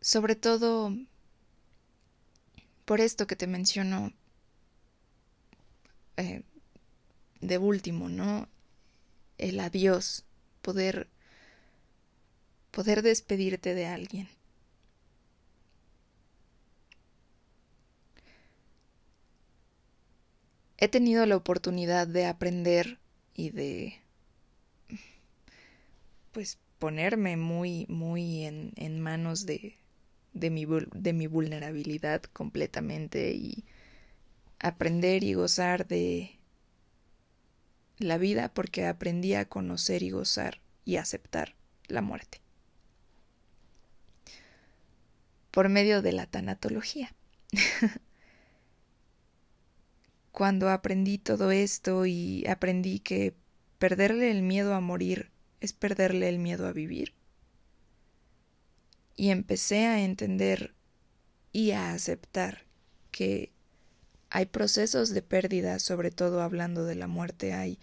Sobre 0.00 0.34
todo 0.34 0.94
por 2.84 3.00
esto 3.00 3.26
que 3.26 3.36
te 3.36 3.46
menciono 3.46 4.12
eh, 6.16 6.42
de 7.40 7.58
último, 7.58 8.08
¿no? 8.08 8.48
El 9.38 9.60
adiós, 9.60 10.24
poder, 10.62 11.08
poder 12.72 13.02
despedirte 13.02 13.74
de 13.74 13.86
alguien. 13.86 14.28
He 20.76 20.88
tenido 20.88 21.24
la 21.24 21.36
oportunidad 21.36 22.06
de 22.06 22.26
aprender 22.26 22.98
y 23.34 23.50
de 23.50 24.02
pues 26.32 26.58
ponerme 26.78 27.36
muy, 27.36 27.86
muy 27.88 28.44
en, 28.44 28.72
en 28.76 29.00
manos 29.00 29.46
de, 29.46 29.76
de, 30.32 30.50
mi, 30.50 30.66
de 30.66 31.12
mi 31.12 31.26
vulnerabilidad 31.26 32.22
completamente 32.22 33.32
y 33.32 33.64
aprender 34.62 35.24
y 35.24 35.34
gozar 35.34 35.86
de 35.88 36.38
la 37.98 38.16
vida 38.16 38.54
porque 38.54 38.86
aprendí 38.86 39.34
a 39.34 39.48
conocer 39.48 40.02
y 40.02 40.10
gozar 40.10 40.60
y 40.84 40.96
aceptar 40.96 41.56
la 41.88 42.00
muerte. 42.00 42.40
Por 45.50 45.68
medio 45.68 46.00
de 46.00 46.12
la 46.12 46.26
tanatología. 46.26 47.14
Cuando 50.30 50.70
aprendí 50.70 51.18
todo 51.18 51.50
esto 51.50 52.06
y 52.06 52.46
aprendí 52.46 53.00
que 53.00 53.34
perderle 53.78 54.30
el 54.30 54.42
miedo 54.42 54.74
a 54.74 54.80
morir 54.80 55.30
es 55.60 55.72
perderle 55.72 56.28
el 56.28 56.38
miedo 56.38 56.66
a 56.66 56.72
vivir. 56.72 57.14
Y 59.14 59.30
empecé 59.30 59.86
a 59.86 60.00
entender 60.02 60.74
y 61.52 61.72
a 61.72 61.92
aceptar 61.92 62.64
que 63.10 63.52
hay 64.34 64.46
procesos 64.46 65.10
de 65.10 65.20
pérdida, 65.20 65.78
sobre 65.78 66.10
todo 66.10 66.40
hablando 66.40 66.86
de 66.86 66.94
la 66.94 67.06
muerte, 67.06 67.52
hay, 67.52 67.78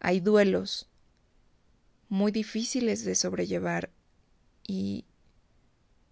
hay 0.00 0.18
duelos 0.18 0.88
muy 2.08 2.32
difíciles 2.32 3.04
de 3.04 3.14
sobrellevar. 3.14 3.90
Y 4.66 5.04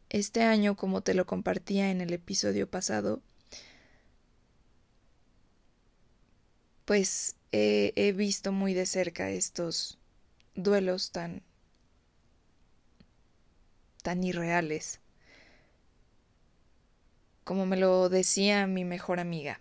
este 0.09 0.45
año, 0.45 0.77
como 0.77 1.01
te 1.01 1.15
lo 1.15 1.27
compartía 1.27 1.91
en 1.91 2.01
el 2.01 2.13
episodio 2.13 2.71
pasado, 2.71 3.23
pues 6.85 7.35
he, 7.51 7.93
he 7.97 8.13
visto 8.13 8.53
muy 8.53 8.75
de 8.75 8.87
cerca 8.87 9.31
estos 9.31 9.99
duelos 10.55 11.11
tan 11.11 11.43
tan 14.05 14.23
irreales. 14.23 15.01
Como 17.43 17.67
me 17.67 17.77
lo 17.77 18.09
decía 18.09 18.69
mi 18.69 18.85
mejor 18.85 19.19
amiga 19.19 19.61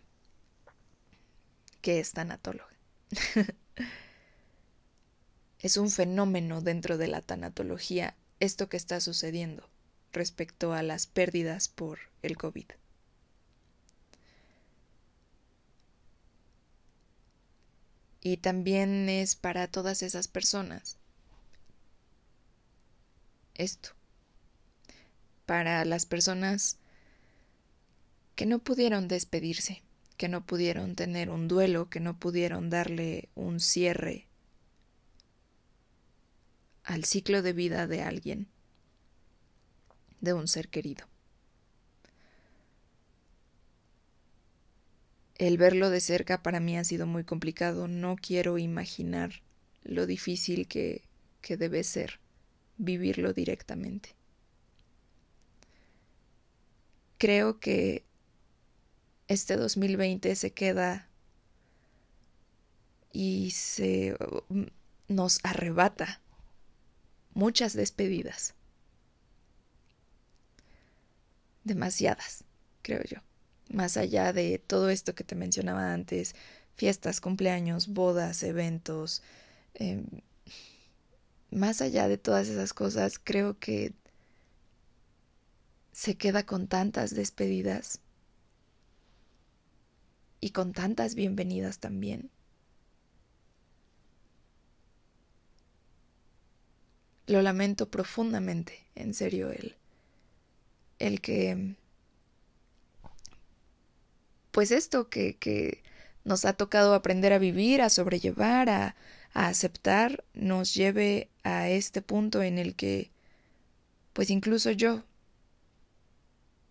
que 1.81 1.99
es 1.99 2.13
tanatóloga. 2.13 2.69
es 5.59 5.77
un 5.77 5.89
fenómeno 5.89 6.61
dentro 6.61 6.97
de 6.97 7.07
la 7.07 7.21
tanatología 7.21 8.15
esto 8.39 8.69
que 8.69 8.77
está 8.77 8.99
sucediendo 9.01 9.69
respecto 10.13 10.73
a 10.73 10.83
las 10.83 11.07
pérdidas 11.07 11.67
por 11.67 11.99
el 12.21 12.37
COVID. 12.37 12.65
Y 18.23 18.37
también 18.37 19.09
es 19.09 19.35
para 19.35 19.67
todas 19.67 20.03
esas 20.03 20.27
personas 20.27 20.97
esto. 23.55 23.91
Para 25.45 25.85
las 25.85 26.05
personas 26.05 26.77
que 28.35 28.45
no 28.45 28.59
pudieron 28.59 29.07
despedirse, 29.07 29.83
que 30.21 30.29
no 30.29 30.45
pudieron 30.45 30.93
tener 30.93 31.31
un 31.31 31.47
duelo, 31.47 31.89
que 31.89 31.99
no 31.99 32.15
pudieron 32.19 32.69
darle 32.69 33.29
un 33.33 33.59
cierre 33.59 34.27
al 36.83 37.05
ciclo 37.05 37.41
de 37.41 37.53
vida 37.53 37.87
de 37.87 38.03
alguien, 38.03 38.47
de 40.19 40.33
un 40.33 40.47
ser 40.47 40.69
querido. 40.69 41.07
El 45.39 45.57
verlo 45.57 45.89
de 45.89 45.99
cerca 45.99 46.43
para 46.43 46.59
mí 46.59 46.77
ha 46.77 46.83
sido 46.83 47.07
muy 47.07 47.23
complicado. 47.23 47.87
No 47.87 48.15
quiero 48.15 48.59
imaginar 48.59 49.41
lo 49.83 50.05
difícil 50.05 50.67
que, 50.67 51.01
que 51.41 51.57
debe 51.57 51.83
ser 51.83 52.19
vivirlo 52.77 53.33
directamente. 53.33 54.09
Creo 57.17 57.59
que 57.59 58.05
este 59.31 59.55
2020 59.55 60.35
se 60.35 60.51
queda 60.51 61.07
y 63.13 63.51
se 63.51 64.15
nos 65.07 65.39
arrebata 65.43 66.21
muchas 67.33 67.73
despedidas. 67.73 68.55
Demasiadas, 71.63 72.43
creo 72.81 73.03
yo. 73.03 73.19
Más 73.69 73.95
allá 73.95 74.33
de 74.33 74.59
todo 74.59 74.89
esto 74.89 75.15
que 75.15 75.23
te 75.23 75.35
mencionaba 75.35 75.93
antes, 75.93 76.35
fiestas, 76.75 77.21
cumpleaños, 77.21 77.87
bodas, 77.87 78.43
eventos, 78.43 79.21
em, 79.75 80.05
más 81.51 81.81
allá 81.81 82.09
de 82.09 82.17
todas 82.17 82.49
esas 82.49 82.73
cosas, 82.73 83.17
creo 83.17 83.57
que 83.59 83.93
se 85.93 86.15
queda 86.15 86.45
con 86.45 86.67
tantas 86.67 87.13
despedidas 87.15 88.00
y 90.41 90.49
con 90.51 90.73
tantas 90.73 91.15
bienvenidas 91.15 91.79
también. 91.79 92.29
Lo 97.25 97.41
lamento 97.41 97.89
profundamente, 97.89 98.85
en 98.93 99.15
serio, 99.15 99.49
el, 99.51 99.75
el 100.99 101.19
que, 101.21 101.75
pues 104.51 104.71
esto 104.71 105.09
que, 105.09 105.37
que 105.37 105.83
nos 106.23 106.45
ha 106.45 106.53
tocado 106.53 106.93
aprender 106.93 107.33
a 107.33 107.39
vivir, 107.39 107.81
a 107.81 107.89
sobrellevar, 107.89 108.69
a, 108.69 108.95
a 109.33 109.47
aceptar 109.47 110.23
nos 110.33 110.73
lleve 110.73 111.29
a 111.43 111.69
este 111.69 112.01
punto 112.01 112.41
en 112.43 112.57
el 112.59 112.75
que, 112.75 113.11
pues 114.13 114.29
incluso 114.29 114.71
yo, 114.71 115.03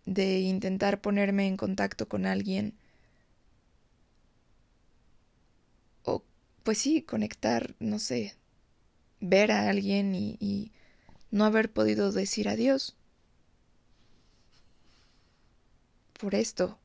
de 0.05 0.41
intentar 0.41 1.01
ponerme 1.01 1.47
en 1.47 1.57
contacto 1.57 2.07
con 2.07 2.27
alguien, 2.27 2.75
o 6.05 6.21
pues 6.63 6.77
sí, 6.79 7.01
conectar, 7.01 7.75
no 7.79 7.99
sé, 7.99 8.35
ver 9.21 9.51
a 9.51 9.69
alguien 9.69 10.15
y, 10.15 10.71
no 11.31 11.45
haber 11.45 11.71
podido 11.71 12.11
decir 12.11 12.49
adiós. 12.49 12.95
Por 16.19 16.35
esto, 16.35 16.77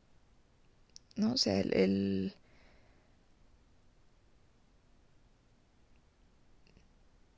¿no? 1.16 1.32
O 1.32 1.36
sea, 1.36 1.60
el 1.60 2.34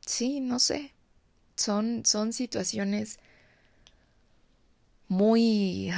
sí, 0.06 0.40
no 0.40 0.58
sé. 0.58 0.92
Son, 1.56 2.04
son 2.04 2.32
situaciones 2.32 3.18
muy... 5.08 5.90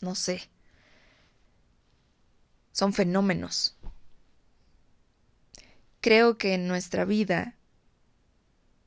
no 0.00 0.14
sé. 0.14 0.51
Son 2.82 2.92
fenómenos. 2.92 3.76
Creo 6.00 6.36
que 6.36 6.54
en 6.54 6.66
nuestra 6.66 7.04
vida, 7.04 7.54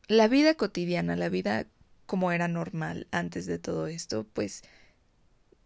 la 0.09 0.27
vida 0.27 0.55
cotidiana, 0.55 1.15
la 1.15 1.29
vida 1.29 1.65
como 2.05 2.33
era 2.33 2.49
normal 2.49 3.07
antes 3.11 3.45
de 3.45 3.57
todo 3.57 3.87
esto, 3.87 4.27
pues 4.33 4.63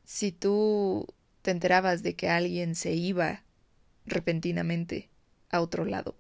si 0.06 0.32
tú 0.32 1.08
te 1.42 1.50
enterabas 1.50 2.04
de 2.04 2.16
que 2.16 2.30
alguien 2.30 2.76
se 2.76 2.94
iba 2.94 3.42
repentinamente 4.06 5.10
a 5.50 5.60
otro 5.62 5.84
lado. 5.84 6.16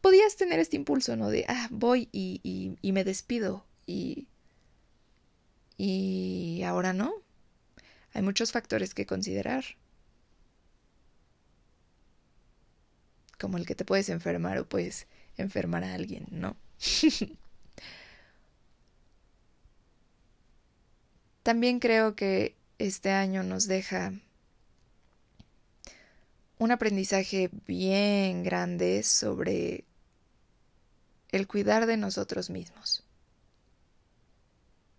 Podías 0.00 0.36
tener 0.36 0.60
este 0.60 0.76
impulso, 0.76 1.16
¿no? 1.16 1.28
De, 1.28 1.44
ah, 1.48 1.66
voy 1.72 2.08
y, 2.12 2.76
y, 2.80 2.92
me 2.92 3.02
despido 3.02 3.66
y... 3.84 4.28
Y 5.76 6.62
ahora 6.62 6.92
no. 6.92 7.21
Hay 8.14 8.22
muchos 8.22 8.52
factores 8.52 8.94
que 8.94 9.06
considerar. 9.06 9.64
Como 13.38 13.56
el 13.56 13.66
que 13.66 13.74
te 13.74 13.84
puedes 13.84 14.08
enfermar 14.08 14.58
o 14.58 14.68
puedes 14.68 15.06
enfermar 15.36 15.84
a 15.84 15.94
alguien, 15.94 16.26
¿no? 16.30 16.56
También 21.42 21.80
creo 21.80 22.14
que 22.14 22.54
este 22.78 23.10
año 23.10 23.42
nos 23.42 23.66
deja 23.66 24.12
un 26.58 26.70
aprendizaje 26.70 27.50
bien 27.66 28.44
grande 28.44 29.02
sobre 29.02 29.84
el 31.32 31.48
cuidar 31.48 31.86
de 31.86 31.96
nosotros 31.96 32.50
mismos, 32.50 33.02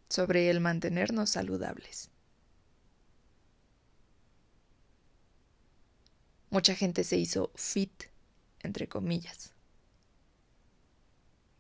sobre 0.10 0.50
el 0.50 0.60
mantenernos 0.60 1.30
saludables. 1.30 2.10
Mucha 6.54 6.76
gente 6.76 7.04
se 7.04 7.18
hizo 7.18 7.50
fit, 7.56 8.04
entre 8.62 8.88
comillas. 8.88 9.54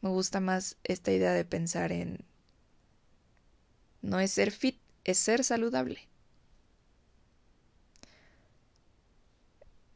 Me 0.02 0.10
gusta 0.10 0.40
más 0.40 0.78
esta 0.84 1.12
idea 1.12 1.34
de 1.34 1.46
pensar 1.46 1.92
en 1.92 2.24
no 4.04 4.20
es 4.20 4.30
ser 4.30 4.52
fit, 4.52 4.78
es 5.04 5.18
ser 5.18 5.44
saludable. 5.44 6.08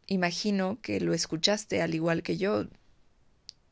imagino 0.08 0.80
que 0.82 1.00
lo 1.00 1.14
escuchaste 1.14 1.84
al 1.84 1.94
igual 1.94 2.24
que 2.24 2.38
yo. 2.38 2.66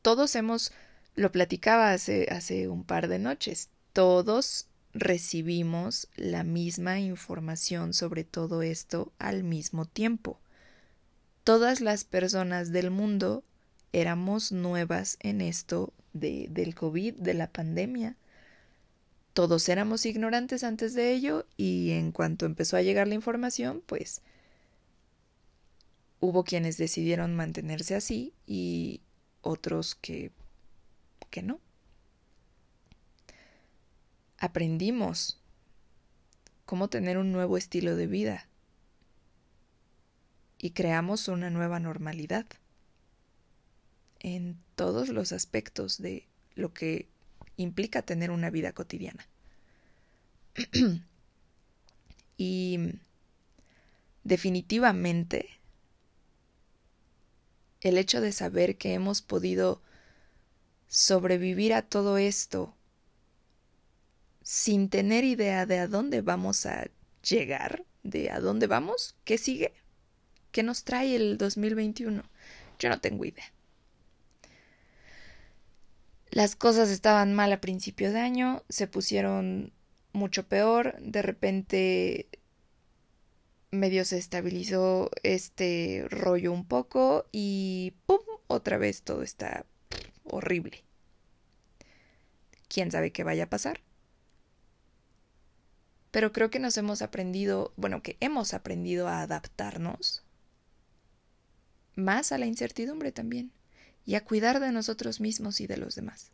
Todos 0.04 0.36
hemos, 0.36 0.74
lo 1.16 1.32
platicaba 1.32 1.92
hace, 1.92 2.28
hace 2.30 2.68
un 2.68 2.84
par 2.84 3.08
de 3.08 3.18
noches, 3.18 3.70
todos 3.94 4.68
recibimos 4.94 6.08
la 6.18 6.44
misma 6.44 7.00
información 7.00 7.96
sobre 7.96 8.26
todo 8.26 8.62
esto 8.62 9.12
al 9.18 9.44
mismo 9.44 9.86
tiempo. 9.86 10.40
Todas 11.46 11.80
las 11.80 12.04
personas 12.04 12.74
del 12.74 12.92
mundo 12.92 13.44
éramos 13.94 14.52
nuevas 14.52 15.18
en 15.22 15.40
esto 15.40 15.94
de, 16.12 16.48
del 16.50 16.76
COVID, 16.76 17.14
de 17.14 17.34
la 17.34 17.48
pandemia. 17.48 18.18
Todos 19.34 19.70
éramos 19.70 20.06
ignorantes 20.06 20.66
antes 20.66 20.96
de 20.96 21.14
ello 21.14 21.46
y 21.56 21.92
en 21.92 22.12
cuanto 22.12 22.46
empezó 22.46 22.76
a 22.76 22.82
llegar 22.82 23.08
la 23.08 23.16
información, 23.16 23.82
pues 23.86 24.22
Hubo 26.20 26.44
quienes 26.44 26.78
decidieron 26.78 27.36
mantenerse 27.36 27.94
así 27.94 28.34
y 28.48 29.02
otros 29.42 29.94
que, 29.94 30.32
que 31.30 31.44
no. 31.44 31.60
Aprendimos 34.40 35.40
cómo 36.66 36.88
tener 36.88 37.20
un 37.20 37.32
nuevo 37.32 37.58
estilo 37.58 37.96
de 37.96 38.08
vida 38.08 38.48
y 40.58 40.72
creamos 40.72 41.28
una 41.28 41.50
nueva 41.50 41.80
normalidad 41.80 42.46
en 44.20 44.58
todos 44.76 45.10
los 45.10 45.32
aspectos 45.32 46.02
de 46.02 46.28
lo 46.56 46.74
que 46.74 47.08
implica 47.58 48.02
tener 48.02 48.32
una 48.32 48.50
vida 48.50 48.74
cotidiana. 48.74 49.28
y 52.38 52.80
definitivamente 54.24 55.50
el 57.82 57.98
hecho 57.98 58.20
de 58.22 58.32
saber 58.32 58.78
que 58.78 58.94
hemos 58.94 59.22
podido 59.22 59.82
sobrevivir 60.88 61.74
a 61.74 61.84
todo 61.84 62.18
esto 62.18 62.76
sin 64.42 64.90
tener 64.90 65.24
idea 65.24 65.66
de 65.66 65.80
a 65.80 65.88
dónde 65.88 66.22
vamos 66.22 66.66
a 66.66 66.88
llegar, 67.28 67.84
de 68.04 68.32
a 68.32 68.40
dónde 68.40 68.68
vamos, 68.68 69.16
qué 69.24 69.38
sigue, 69.38 69.74
qué 70.56 70.64
nos 70.64 70.86
trae 70.86 71.18
el 71.18 71.38
2021. 71.38 72.24
Yo 72.80 72.90
no 72.90 73.02
tengo 73.02 73.26
idea. 73.26 73.52
Las 76.32 76.56
cosas 76.56 76.90
estaban 76.90 77.34
mal 77.34 77.52
a 77.52 77.60
principio 77.60 78.10
de 78.14 78.22
año, 78.22 78.64
se 78.70 78.88
pusieron 78.88 79.74
mucho 80.14 80.48
peor, 80.48 80.96
de 81.02 81.22
repente 81.22 82.30
medio 83.70 84.06
se 84.06 84.18
estabilizó 84.18 85.12
este 85.24 86.06
rollo 86.10 86.54
un 86.54 86.66
poco 86.66 87.26
y 87.34 87.94
¡pum! 88.06 88.22
otra 88.48 88.78
vez 88.78 89.02
todo 89.02 89.24
está 89.24 89.66
horrible. 90.24 90.86
¿Quién 92.70 92.92
sabe 92.92 93.12
qué 93.12 93.26
vaya 93.26 93.44
a 93.44 93.50
pasar? 93.50 93.82
Pero 96.12 96.32
creo 96.32 96.50
que 96.50 96.60
nos 96.60 96.78
hemos 96.78 97.02
aprendido, 97.02 97.74
bueno, 97.76 98.02
que 98.02 98.16
hemos 98.22 98.54
aprendido 98.54 99.10
a 99.10 99.22
adaptarnos 99.22 100.25
más 101.96 102.32
a 102.32 102.38
la 102.38 102.46
incertidumbre 102.46 103.12
también 103.12 103.52
y 104.06 104.16
a 104.16 104.24
cuidar 104.24 104.60
de 104.60 104.72
nosotros 104.72 105.20
mismos 105.20 105.62
y 105.62 105.68
de 105.68 105.78
los 105.78 105.96
demás 105.96 106.32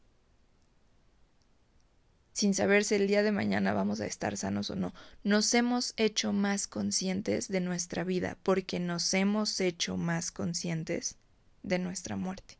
sin 2.34 2.54
saber 2.54 2.84
si 2.84 2.96
el 2.96 3.08
día 3.08 3.24
de 3.24 3.32
mañana 3.32 3.74
vamos 3.74 4.02
a 4.02 4.06
estar 4.06 4.38
sanos 4.38 4.70
o 4.70 4.76
no. 4.76 4.94
Nos 5.24 5.54
hemos 5.54 5.94
hecho 5.98 6.34
más 6.34 6.68
conscientes 6.68 7.50
de 7.50 7.60
nuestra 7.60 8.04
vida 8.04 8.38
porque 8.44 8.80
nos 8.80 9.14
hemos 9.14 9.60
hecho 9.60 9.98
más 9.98 10.32
conscientes 10.32 11.18
de 11.64 11.80
nuestra 11.80 12.16
muerte. 12.16 12.58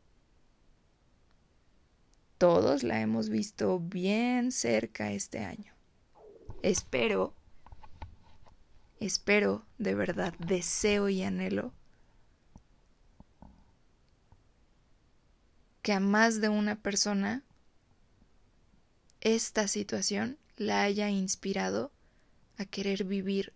Todos 2.38 2.82
la 2.82 3.00
hemos 3.00 3.28
visto 3.28 3.78
bien 3.80 4.52
cerca 4.52 5.12
este 5.12 5.40
año. 5.40 5.72
Espero, 6.62 7.34
espero 9.00 9.64
de 9.78 9.94
verdad, 9.94 10.34
deseo 10.38 11.08
y 11.08 11.22
anhelo 11.22 11.72
que 15.82 15.92
a 15.92 16.00
más 16.00 16.40
de 16.40 16.48
una 16.48 16.76
persona 16.76 17.42
esta 19.20 19.68
situación 19.68 20.38
la 20.56 20.82
haya 20.82 21.10
inspirado 21.10 21.92
a 22.56 22.64
querer 22.64 23.04
vivir 23.04 23.52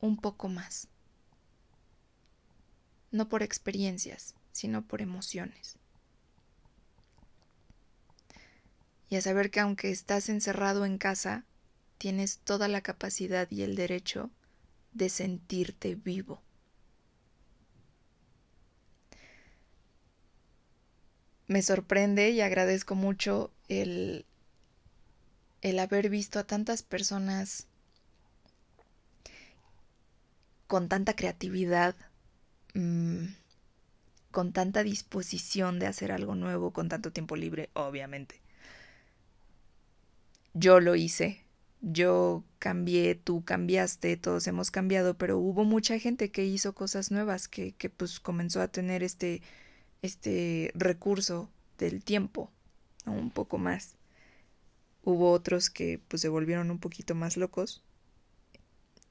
un 0.00 0.18
poco 0.18 0.48
más. 0.48 0.88
No 3.10 3.28
por 3.28 3.42
experiencias, 3.42 4.34
sino 4.52 4.86
por 4.86 5.00
emociones. 5.00 5.76
Y 9.08 9.16
a 9.16 9.22
saber 9.22 9.50
que 9.50 9.60
aunque 9.60 9.90
estás 9.90 10.28
encerrado 10.28 10.84
en 10.84 10.98
casa, 10.98 11.44
tienes 11.98 12.38
toda 12.38 12.68
la 12.68 12.82
capacidad 12.82 13.50
y 13.50 13.62
el 13.62 13.76
derecho 13.76 14.30
de 14.92 15.08
sentirte 15.08 15.94
vivo. 15.94 16.43
Me 21.46 21.62
sorprende 21.62 22.30
y 22.30 22.40
agradezco 22.40 22.94
mucho 22.94 23.50
el 23.68 24.24
el 25.64 25.78
haber 25.78 26.10
visto 26.10 26.38
a 26.38 26.44
tantas 26.44 26.82
personas 26.82 27.66
con 30.66 30.88
tanta 30.90 31.16
creatividad, 31.16 31.96
mm, 32.74 33.24
con 34.30 34.52
tanta 34.52 34.82
disposición 34.82 35.78
de 35.78 35.86
hacer 35.86 36.12
algo 36.12 36.34
nuevo, 36.34 36.72
con 36.72 36.90
tanto 36.90 37.12
tiempo 37.12 37.34
libre, 37.34 37.70
obviamente. 37.72 38.42
Yo 40.52 40.80
lo 40.80 40.96
hice, 40.96 41.44
yo 41.80 42.44
cambié, 42.58 43.14
tú 43.14 43.42
cambiaste, 43.42 44.18
todos 44.18 44.46
hemos 44.46 44.70
cambiado, 44.70 45.16
pero 45.16 45.38
hubo 45.38 45.64
mucha 45.64 45.98
gente 45.98 46.30
que 46.30 46.44
hizo 46.44 46.74
cosas 46.74 47.10
nuevas, 47.10 47.48
que, 47.48 47.72
que 47.72 47.88
pues 47.88 48.20
comenzó 48.20 48.60
a 48.60 48.68
tener 48.68 49.02
este, 49.02 49.40
este 50.04 50.70
recurso 50.74 51.48
del 51.78 52.04
tiempo, 52.04 52.50
un 53.06 53.30
poco 53.30 53.56
más. 53.56 53.96
Hubo 55.02 55.30
otros 55.32 55.70
que 55.70 55.98
pues 56.08 56.20
se 56.20 56.28
volvieron 56.28 56.70
un 56.70 56.78
poquito 56.78 57.14
más 57.14 57.36
locos. 57.38 57.82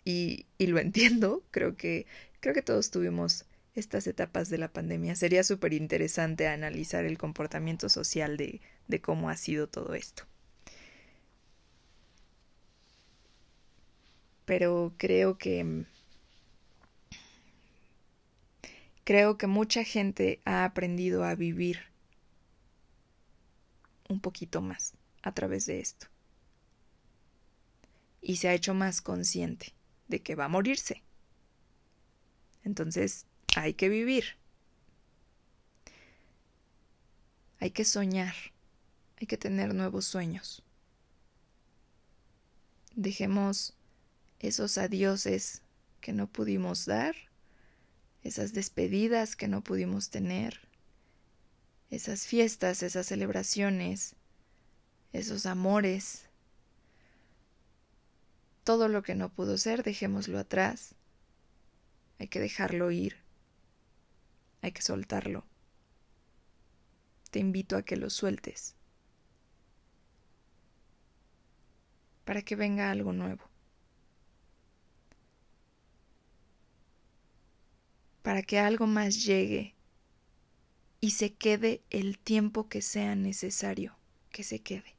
Y, 0.06 0.45
y 0.60 0.67
lo 0.67 0.77
entiendo, 0.79 1.43
creo 1.51 1.75
que, 1.77 2.06
creo 2.41 2.53
que 2.53 2.62
todos 2.62 2.91
tuvimos 2.91 3.45
estas 3.73 4.06
etapas 4.06 4.49
de 4.49 4.60
la 4.60 4.71
pandemia. 4.71 5.15
Sería 5.15 5.43
súper 5.43 5.73
interesante 5.73 6.47
analizar 6.47 7.06
el 7.06 7.17
comportamiento 7.17 7.89
social 7.89 8.38
de, 8.38 8.62
de 8.88 9.01
cómo 9.01 9.29
ha 9.32 9.38
sido 9.38 9.67
todo 9.67 9.95
esto. 9.95 10.25
Pero 14.45 14.93
creo 14.97 15.38
que 15.38 15.86
creo 19.04 19.38
que 19.38 19.48
mucha 19.48 19.84
gente 19.84 20.42
ha 20.46 20.66
aprendido 20.66 21.24
a 21.24 21.36
vivir 21.36 21.80
un 24.10 24.20
poquito 24.20 24.62
más 24.62 24.94
a 25.22 25.34
través 25.34 25.66
de 25.66 25.80
esto. 25.80 26.08
Y 28.22 28.38
se 28.38 28.48
ha 28.48 28.54
hecho 28.54 28.74
más 28.74 29.02
consciente 29.02 29.74
de 30.08 30.22
que 30.22 30.36
va 30.36 30.46
a 30.46 30.50
morirse. 30.50 31.04
Entonces, 32.63 33.26
hay 33.56 33.74
que 33.74 33.89
vivir. 33.89 34.38
Hay 37.60 37.72
que 37.72 37.84
soñar. 37.84 38.36
Hay 39.20 39.28
que 39.28 39.38
tener 39.38 39.74
nuevos 39.74 40.06
sueños. 40.06 40.63
Dejemos 42.96 43.74
esos 44.39 44.78
adioses 44.78 45.62
que 46.00 46.13
no 46.13 46.28
pudimos 46.28 46.86
dar, 46.86 47.16
esas 48.23 48.53
despedidas 48.53 49.36
que 49.36 49.47
no 49.47 49.62
pudimos 49.62 50.09
tener, 50.09 50.62
esas 51.89 52.25
fiestas, 52.25 52.81
esas 52.81 53.05
celebraciones, 53.05 54.15
esos 55.12 55.45
amores, 55.45 56.29
todo 58.63 58.88
lo 58.88 59.03
que 59.03 59.15
no 59.15 59.29
pudo 59.29 59.57
ser, 59.57 59.83
dejémoslo 59.83 60.39
atrás. 60.39 60.95
Hay 62.19 62.27
que 62.27 62.39
dejarlo 62.39 62.91
ir. 62.91 63.17
Hay 64.62 64.71
que 64.71 64.81
soltarlo. 64.81 65.45
Te 67.29 67.39
invito 67.39 67.75
a 67.75 67.83
que 67.83 67.97
lo 67.97 68.09
sueltes. 68.09 68.75
Para 72.23 72.41
que 72.41 72.55
venga 72.55 72.89
algo 72.89 73.12
nuevo. 73.12 73.53
Para 78.23 78.41
que 78.41 78.57
algo 78.57 78.88
más 78.88 79.23
llegue 79.23 79.75
y 80.99 81.12
se 81.12 81.33
quede 81.33 81.83
el 81.91 82.17
tiempo 82.17 82.67
que 82.67 82.81
sea 82.81 83.15
necesario 83.15 83.95
que 84.31 84.43
se 84.43 84.59
quede. 84.59 84.95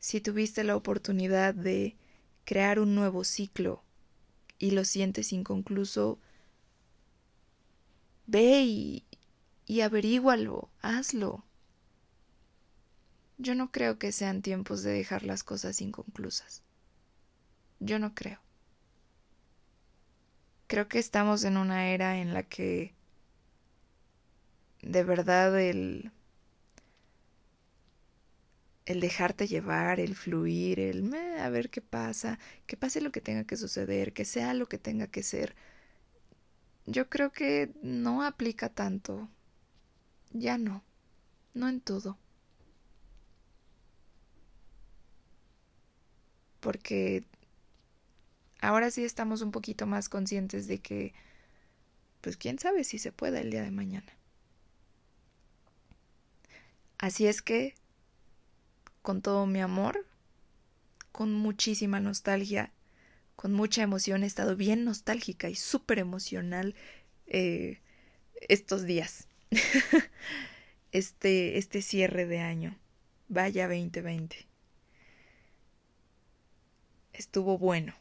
si 0.00 0.20
tuviste 0.20 0.64
la 0.64 0.74
oportunidad 0.74 1.54
de 1.54 1.94
crear 2.44 2.80
un 2.80 2.94
nuevo 2.94 3.22
ciclo 3.22 3.84
y 4.58 4.72
lo 4.72 4.84
sientes 4.84 5.32
inconcluso, 5.32 6.18
ve 8.26 8.62
y, 8.62 9.04
y 9.66 9.82
averígualo, 9.82 10.70
hazlo. 10.80 11.44
Yo 13.38 13.54
no 13.54 13.70
creo 13.70 13.98
que 13.98 14.10
sean 14.10 14.42
tiempos 14.42 14.82
de 14.82 14.90
dejar 14.90 15.22
las 15.22 15.44
cosas 15.44 15.80
inconclusas. 15.80 16.62
Yo 17.78 17.98
no 17.98 18.14
creo. 18.14 18.40
Creo 20.70 20.88
que 20.88 20.98
estamos 20.98 21.44
en 21.44 21.58
una 21.58 21.88
era 21.90 22.16
en 22.18 22.32
la 22.32 22.42
que 22.44 22.94
de 24.82 25.04
verdad 25.04 25.58
el 25.60 26.10
el 28.84 29.00
dejarte 29.00 29.46
llevar, 29.46 30.00
el 30.00 30.14
fluir, 30.14 30.80
el 30.80 31.14
a 31.14 31.48
ver 31.48 31.70
qué 31.70 31.80
pasa, 31.80 32.38
que 32.66 32.76
pase 32.76 33.00
lo 33.00 33.10
que 33.12 33.20
tenga 33.22 33.44
que 33.44 33.56
suceder, 33.56 34.12
que 34.12 34.24
sea 34.26 34.52
lo 34.54 34.66
que 34.68 34.76
tenga 34.78 35.06
que 35.06 35.22
ser, 35.22 35.54
yo 36.86 37.08
creo 37.08 37.32
que 37.32 37.70
no 37.82 38.22
aplica 38.22 38.68
tanto. 38.68 39.28
Ya 40.32 40.58
no, 40.58 40.82
no 41.54 41.68
en 41.68 41.80
todo. 41.80 42.18
Porque 46.60 47.24
ahora 48.60 48.90
sí 48.90 49.04
estamos 49.04 49.42
un 49.42 49.50
poquito 49.50 49.86
más 49.86 50.08
conscientes 50.08 50.66
de 50.66 50.78
que, 50.78 51.14
pues 52.20 52.36
quién 52.36 52.58
sabe 52.58 52.84
si 52.84 52.98
se 52.98 53.12
pueda 53.12 53.40
el 53.40 53.50
día 53.50 53.62
de 53.62 53.70
mañana. 53.70 54.12
Así 56.98 57.26
es 57.26 57.40
que 57.40 57.74
con 59.02 59.22
todo 59.22 59.46
mi 59.46 59.60
amor, 59.60 60.06
con 61.12 61.32
muchísima 61.32 62.00
nostalgia, 62.00 62.72
con 63.36 63.54
mucha 63.54 63.82
emoción. 63.82 64.22
He 64.22 64.26
estado 64.26 64.54
bien 64.54 64.84
nostálgica 64.84 65.48
y 65.48 65.54
súper 65.54 65.98
emocional 65.98 66.74
eh, 67.26 67.80
estos 68.48 68.84
días. 68.84 69.28
este, 70.92 71.56
este 71.56 71.80
cierre 71.80 72.26
de 72.26 72.40
año. 72.40 72.78
Vaya 73.28 73.66
2020. 73.66 74.46
estuvo 77.12 77.56
bueno. 77.56 77.94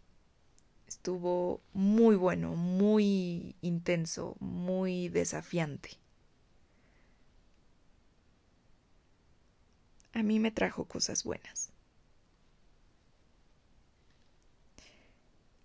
Estuvo 0.89 1.61
muy 1.71 2.15
bueno, 2.15 2.55
muy 2.55 3.55
intenso, 3.61 4.35
muy 4.39 5.07
desafiante. 5.09 5.91
A 10.13 10.23
mí 10.23 10.39
me 10.39 10.49
trajo 10.49 10.85
cosas 10.85 11.23
buenas. 11.23 11.71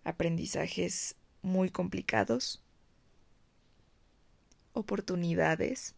Aprendizajes 0.04 1.16
muy 1.40 1.70
complicados, 1.70 2.62
oportunidades, 4.74 5.94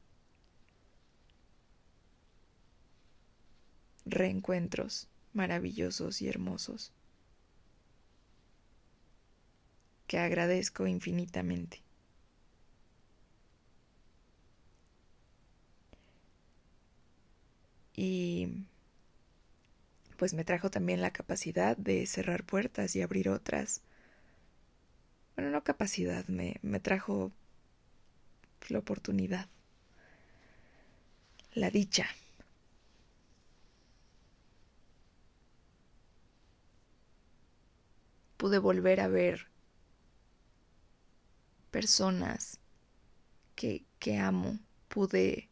reencuentros 4.04 5.08
maravillosos 5.32 6.22
y 6.22 6.28
hermosos 6.28 6.92
que 10.06 10.18
agradezco 10.18 10.86
infinitamente. 10.86 11.82
Y 17.96 18.66
pues 20.18 20.34
me 20.34 20.44
trajo 20.44 20.70
también 20.70 21.00
la 21.00 21.10
capacidad 21.10 21.76
de 21.76 22.06
cerrar 22.06 22.44
puertas 22.44 22.94
y 22.96 23.02
abrir 23.02 23.28
otras. 23.30 23.80
Bueno, 25.36 25.50
no 25.52 25.62
capacidad, 25.62 26.26
me, 26.26 26.56
me 26.62 26.80
trajo 26.80 27.30
la 28.68 28.78
oportunidad, 28.80 29.48
la 31.54 31.70
dicha. 31.70 32.06
Pude 38.38 38.58
volver 38.58 39.00
a 39.00 39.08
ver 39.08 39.46
personas 41.76 42.58
que, 43.54 43.84
que 43.98 44.16
amo, 44.16 44.58
pude 44.88 45.50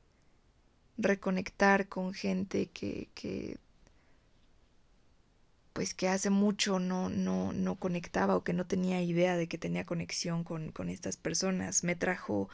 reconectar 0.96 1.86
con 1.86 2.14
gente 2.14 2.70
que, 2.70 3.10
que 3.14 3.58
pues 5.74 5.92
que 5.92 6.08
hace 6.08 6.30
mucho 6.30 6.78
no, 6.78 7.10
no, 7.10 7.52
no 7.52 7.74
conectaba 7.74 8.36
o 8.36 8.42
que 8.42 8.54
no 8.54 8.64
tenía 8.66 9.02
idea 9.02 9.36
de 9.36 9.48
que 9.48 9.58
tenía 9.58 9.84
conexión 9.84 10.44
con, 10.44 10.72
con 10.72 10.88
estas 10.88 11.18
personas. 11.18 11.84
Me 11.84 11.94
trajo, 11.94 12.48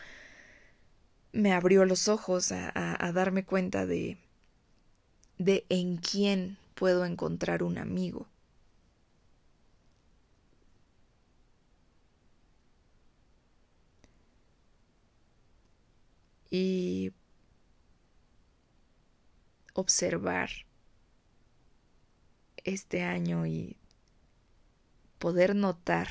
me 1.32 1.52
abrió 1.52 1.84
los 1.84 2.06
ojos 2.08 2.52
a, 2.52 2.70
a, 2.72 3.04
a 3.06 3.12
darme 3.12 3.44
cuenta 3.44 3.84
de, 3.86 4.16
de 5.38 5.64
en 5.70 5.96
quién 5.96 6.56
puedo 6.76 7.04
encontrar 7.04 7.64
un 7.64 7.78
amigo. 7.78 8.28
Y 16.50 17.12
observar 19.72 20.50
este 22.64 23.02
año 23.02 23.46
y 23.46 23.76
poder 25.18 25.54
notar 25.54 26.08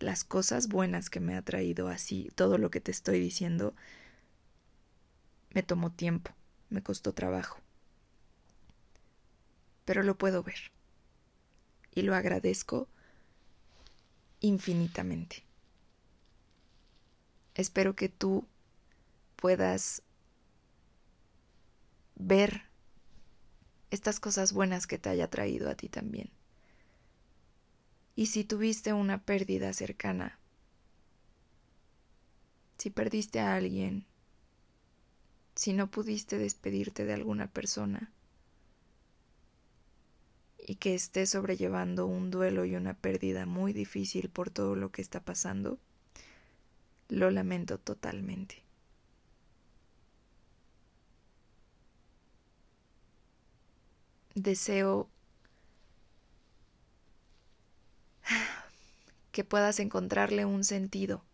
las 0.00 0.24
cosas 0.24 0.68
buenas 0.68 1.10
que 1.10 1.20
me 1.20 1.36
ha 1.36 1.42
traído 1.42 1.88
así, 1.88 2.30
todo 2.34 2.58
lo 2.58 2.70
que 2.70 2.80
te 2.80 2.90
estoy 2.90 3.20
diciendo, 3.20 3.74
me 5.52 5.62
tomó 5.62 5.92
tiempo, 5.92 6.32
me 6.70 6.82
costó 6.82 7.12
trabajo. 7.12 7.60
Pero 9.84 10.02
lo 10.02 10.16
puedo 10.16 10.42
ver. 10.42 10.70
Y 11.94 12.02
lo 12.02 12.14
agradezco 12.14 12.88
infinitamente. 14.40 15.44
Espero 17.54 17.94
que 17.96 18.08
tú 18.08 18.46
puedas 19.40 20.02
ver 22.14 22.62
estas 23.90 24.20
cosas 24.20 24.52
buenas 24.52 24.86
que 24.86 24.98
te 24.98 25.08
haya 25.08 25.28
traído 25.28 25.70
a 25.70 25.74
ti 25.74 25.88
también. 25.88 26.30
Y 28.14 28.26
si 28.26 28.44
tuviste 28.44 28.92
una 28.92 29.24
pérdida 29.24 29.72
cercana, 29.72 30.38
si 32.76 32.90
perdiste 32.90 33.40
a 33.40 33.54
alguien, 33.56 34.06
si 35.54 35.72
no 35.72 35.90
pudiste 35.90 36.38
despedirte 36.38 37.04
de 37.04 37.14
alguna 37.14 37.50
persona 37.50 38.12
y 40.58 40.76
que 40.76 40.94
estés 40.94 41.30
sobrellevando 41.30 42.06
un 42.06 42.30
duelo 42.30 42.64
y 42.64 42.76
una 42.76 42.94
pérdida 42.94 43.46
muy 43.46 43.72
difícil 43.72 44.28
por 44.28 44.50
todo 44.50 44.76
lo 44.76 44.92
que 44.92 45.02
está 45.02 45.20
pasando, 45.20 45.78
lo 47.08 47.30
lamento 47.30 47.78
totalmente. 47.78 48.69
Deseo 54.42 55.08
que 59.32 59.44
puedas 59.44 59.80
encontrarle 59.80 60.44
un 60.44 60.64
sentido, 60.64 61.24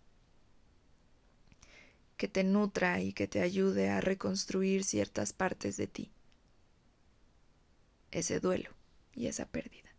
que 2.17 2.29
te 2.29 2.45
nutra 2.45 3.01
y 3.01 3.13
que 3.13 3.29
te 3.29 3.41
ayude 3.41 3.91
a 3.91 4.01
reconstruir 4.01 4.85
ciertas 4.85 5.33
partes 5.33 5.77
de 5.77 5.87
ti, 5.87 6.13
ese 8.11 8.41
duelo 8.41 8.71
y 9.15 9.27
esa 9.27 9.47
pérdida. 9.47 9.91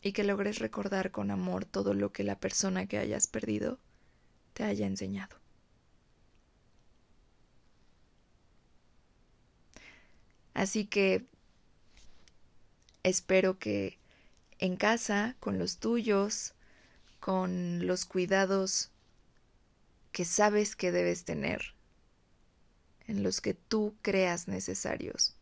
Y 0.00 0.12
que 0.12 0.24
logres 0.24 0.58
recordar 0.58 1.10
con 1.10 1.30
amor 1.30 1.64
todo 1.64 1.92
lo 1.92 2.12
que 2.12 2.24
la 2.24 2.38
persona 2.38 2.86
que 2.86 2.98
hayas 2.98 3.26
perdido 3.26 3.78
te 4.52 4.64
haya 4.64 4.86
enseñado. 4.86 5.36
Así 10.54 10.86
que 10.86 11.26
espero 13.02 13.58
que 13.58 13.98
en 14.58 14.76
casa, 14.76 15.36
con 15.40 15.58
los 15.58 15.78
tuyos, 15.78 16.54
con 17.20 17.86
los 17.86 18.04
cuidados 18.04 18.90
que 20.12 20.24
sabes 20.24 20.74
que 20.74 20.90
debes 20.90 21.24
tener, 21.24 21.74
en 23.06 23.22
los 23.22 23.40
que 23.40 23.54
tú 23.54 23.94
creas 24.02 24.48
necesarios 24.48 25.34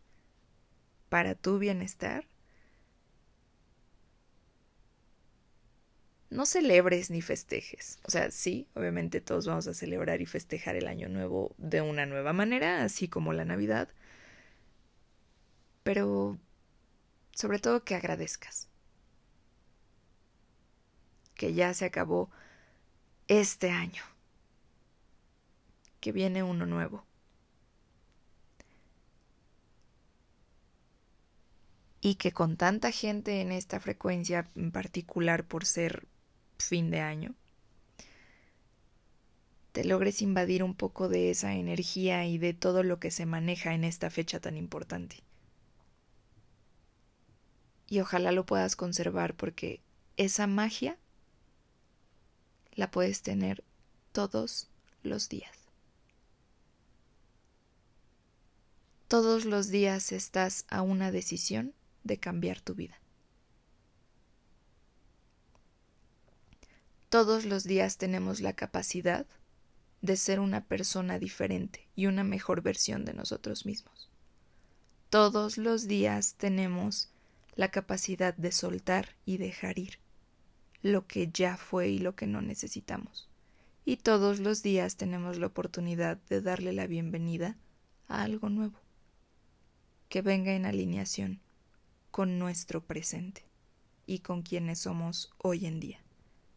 para 1.08 1.34
tu 1.34 1.58
bienestar, 1.58 2.26
no 6.30 6.46
celebres 6.46 7.10
ni 7.10 7.22
festejes. 7.22 7.98
O 8.04 8.10
sea, 8.10 8.30
sí, 8.30 8.68
obviamente 8.74 9.20
todos 9.20 9.46
vamos 9.46 9.66
a 9.66 9.74
celebrar 9.74 10.20
y 10.20 10.26
festejar 10.26 10.76
el 10.76 10.86
año 10.86 11.08
nuevo 11.08 11.54
de 11.58 11.80
una 11.82 12.06
nueva 12.06 12.32
manera, 12.32 12.84
así 12.84 13.08
como 13.08 13.32
la 13.32 13.44
Navidad, 13.44 13.88
pero 15.86 16.36
sobre 17.30 17.60
todo 17.60 17.84
que 17.84 17.94
agradezcas. 17.94 18.66
Que 21.36 21.54
ya 21.54 21.72
se 21.74 21.84
acabó 21.84 22.28
este 23.28 23.70
año. 23.70 24.02
Que 26.00 26.10
viene 26.10 26.42
uno 26.42 26.66
nuevo. 26.66 27.04
Y 32.00 32.16
que 32.16 32.32
con 32.32 32.56
tanta 32.56 32.90
gente 32.90 33.40
en 33.40 33.52
esta 33.52 33.78
frecuencia, 33.78 34.50
en 34.56 34.72
particular 34.72 35.44
por 35.44 35.64
ser 35.64 36.08
fin 36.58 36.90
de 36.90 36.98
año, 36.98 37.36
te 39.70 39.84
logres 39.84 40.20
invadir 40.20 40.64
un 40.64 40.74
poco 40.74 41.08
de 41.08 41.30
esa 41.30 41.54
energía 41.54 42.26
y 42.26 42.38
de 42.38 42.54
todo 42.54 42.82
lo 42.82 42.98
que 42.98 43.12
se 43.12 43.24
maneja 43.24 43.72
en 43.72 43.84
esta 43.84 44.10
fecha 44.10 44.40
tan 44.40 44.56
importante 44.56 45.25
y 47.88 48.00
ojalá 48.00 48.32
lo 48.32 48.46
puedas 48.46 48.76
conservar 48.76 49.34
porque 49.34 49.80
esa 50.16 50.46
magia 50.46 50.98
la 52.72 52.90
puedes 52.90 53.22
tener 53.22 53.64
todos 54.12 54.68
los 55.02 55.28
días. 55.28 55.56
Todos 59.08 59.44
los 59.44 59.68
días 59.68 60.10
estás 60.10 60.64
a 60.68 60.82
una 60.82 61.12
decisión 61.12 61.74
de 62.02 62.18
cambiar 62.18 62.60
tu 62.60 62.74
vida. 62.74 62.98
Todos 67.08 67.44
los 67.44 67.64
días 67.64 67.98
tenemos 67.98 68.40
la 68.40 68.54
capacidad 68.54 69.26
de 70.02 70.16
ser 70.16 70.40
una 70.40 70.64
persona 70.64 71.18
diferente 71.18 71.88
y 71.94 72.06
una 72.06 72.24
mejor 72.24 72.62
versión 72.62 73.04
de 73.04 73.14
nosotros 73.14 73.64
mismos. 73.64 74.10
Todos 75.08 75.56
los 75.56 75.86
días 75.86 76.34
tenemos 76.34 77.10
la 77.56 77.70
capacidad 77.70 78.34
de 78.36 78.52
soltar 78.52 79.16
y 79.24 79.38
dejar 79.38 79.78
ir 79.78 79.98
lo 80.82 81.06
que 81.06 81.28
ya 81.32 81.56
fue 81.56 81.88
y 81.88 81.98
lo 81.98 82.14
que 82.14 82.26
no 82.26 82.40
necesitamos. 82.40 83.28
Y 83.84 83.96
todos 83.96 84.40
los 84.40 84.62
días 84.62 84.96
tenemos 84.96 85.38
la 85.38 85.46
oportunidad 85.46 86.18
de 86.28 86.40
darle 86.40 86.72
la 86.72 86.86
bienvenida 86.86 87.56
a 88.08 88.22
algo 88.22 88.48
nuevo, 88.48 88.78
que 90.08 90.22
venga 90.22 90.52
en 90.52 90.66
alineación 90.66 91.40
con 92.10 92.38
nuestro 92.38 92.84
presente 92.84 93.44
y 94.06 94.20
con 94.20 94.42
quienes 94.42 94.80
somos 94.80 95.30
hoy 95.38 95.66
en 95.66 95.80
día. 95.80 96.00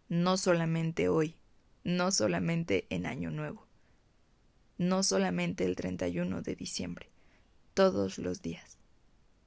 No 0.09 0.37
solamente 0.37 1.07
hoy, 1.07 1.35
no 1.83 2.11
solamente 2.11 2.87
en 2.89 3.05
Año 3.05 3.31
Nuevo, 3.31 3.67
no 4.77 5.03
solamente 5.03 5.65
el 5.65 5.75
31 5.75 6.41
de 6.41 6.55
diciembre, 6.55 7.09
todos 7.73 8.17
los 8.17 8.41
días. 8.41 8.77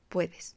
Puedes. 0.08 0.56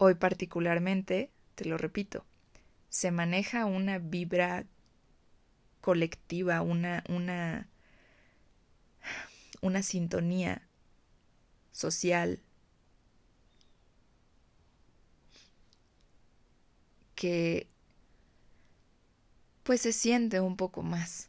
Hoy 0.00 0.14
particularmente, 0.14 1.32
te 1.56 1.64
lo 1.64 1.76
repito, 1.76 2.24
se 2.88 3.10
maneja 3.10 3.66
una 3.66 3.98
vibra 3.98 4.64
colectiva, 5.80 6.62
una, 6.62 7.02
una, 7.08 7.68
una 9.60 9.82
sintonía 9.82 10.62
social 11.72 12.40
que 17.16 17.66
pues 19.64 19.80
se 19.80 19.92
siente 19.92 20.40
un 20.40 20.56
poco 20.56 20.82
más, 20.82 21.28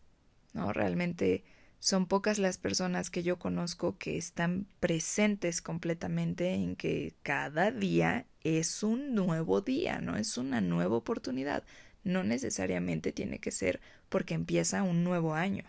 ¿no? 0.54 0.74
Realmente 0.74 1.44
son 1.80 2.06
pocas 2.06 2.38
las 2.38 2.60
personas 2.60 3.10
que 3.10 3.24
yo 3.24 3.40
conozco 3.40 3.98
que 3.98 4.16
están 4.16 4.68
presentes 4.80 5.64
completamente 5.64 6.54
en 6.54 6.76
que 6.76 7.16
cada 7.24 7.72
día 7.72 8.28
es 8.44 8.84
un 8.84 9.16
nuevo 9.16 9.62
día, 9.62 10.00
no 10.00 10.16
es 10.16 10.38
una 10.38 10.62
nueva 10.62 10.96
oportunidad. 10.96 11.64
No 12.04 12.24
necesariamente 12.24 13.12
tiene 13.12 13.40
que 13.40 13.52
ser 13.52 13.82
porque 14.08 14.34
empieza 14.34 14.84
un 14.84 15.04
nuevo 15.04 15.34
año. 15.34 15.66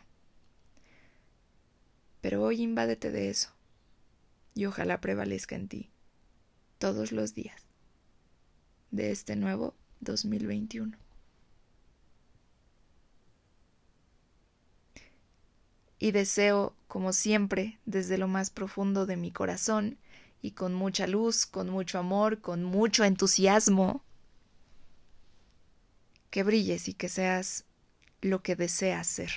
Pero 2.20 2.42
hoy 2.42 2.62
invádete 2.62 3.10
de 3.10 3.30
eso 3.30 3.50
y 4.54 4.66
ojalá 4.66 5.00
prevalezca 5.00 5.56
en 5.56 5.68
ti 5.68 5.90
todos 6.78 7.12
los 7.12 7.34
días 7.34 7.62
de 8.90 9.10
este 9.10 9.36
nuevo 9.36 9.74
2021. 10.00 10.96
Y 15.98 16.12
deseo, 16.12 16.74
como 16.88 17.12
siempre, 17.12 17.78
desde 17.84 18.16
lo 18.16 18.26
más 18.26 18.48
profundo 18.48 19.04
de 19.04 19.16
mi 19.16 19.30
corazón, 19.30 19.98
y 20.42 20.52
con 20.52 20.74
mucha 20.74 21.06
luz, 21.06 21.46
con 21.46 21.68
mucho 21.68 21.98
amor, 21.98 22.40
con 22.40 22.64
mucho 22.64 23.04
entusiasmo, 23.04 24.02
que 26.30 26.42
brilles 26.42 26.88
y 26.88 26.94
que 26.94 27.08
seas 27.08 27.64
lo 28.22 28.42
que 28.42 28.56
deseas 28.56 29.06
ser. 29.06 29.30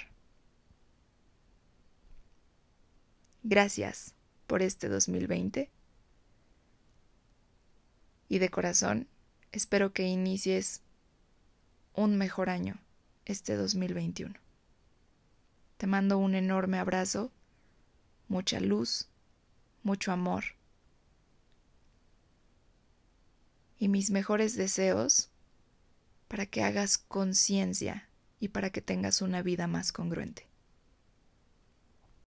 Gracias 3.43 4.13
por 4.47 4.61
este 4.61 4.87
2020 4.87 5.69
y 8.29 8.39
de 8.39 8.49
corazón 8.49 9.07
espero 9.51 9.91
que 9.91 10.03
inicies 10.03 10.81
un 11.93 12.17
mejor 12.17 12.49
año 12.49 12.79
este 13.25 13.55
2021. 13.55 14.35
Te 15.77 15.87
mando 15.87 16.17
un 16.17 16.35
enorme 16.35 16.79
abrazo, 16.79 17.31
mucha 18.29 18.61
luz, 18.61 19.09
mucho 19.83 20.13
amor 20.13 20.43
y 23.83 23.89
mis 23.89 24.11
mejores 24.11 24.55
deseos 24.55 25.29
para 26.29 26.45
que 26.45 26.63
hagas 26.63 26.97
conciencia 26.97 28.07
y 28.39 28.47
para 28.47 28.69
que 28.69 28.81
tengas 28.81 29.21
una 29.21 29.41
vida 29.41 29.67
más 29.67 29.91
congruente. 29.91 30.47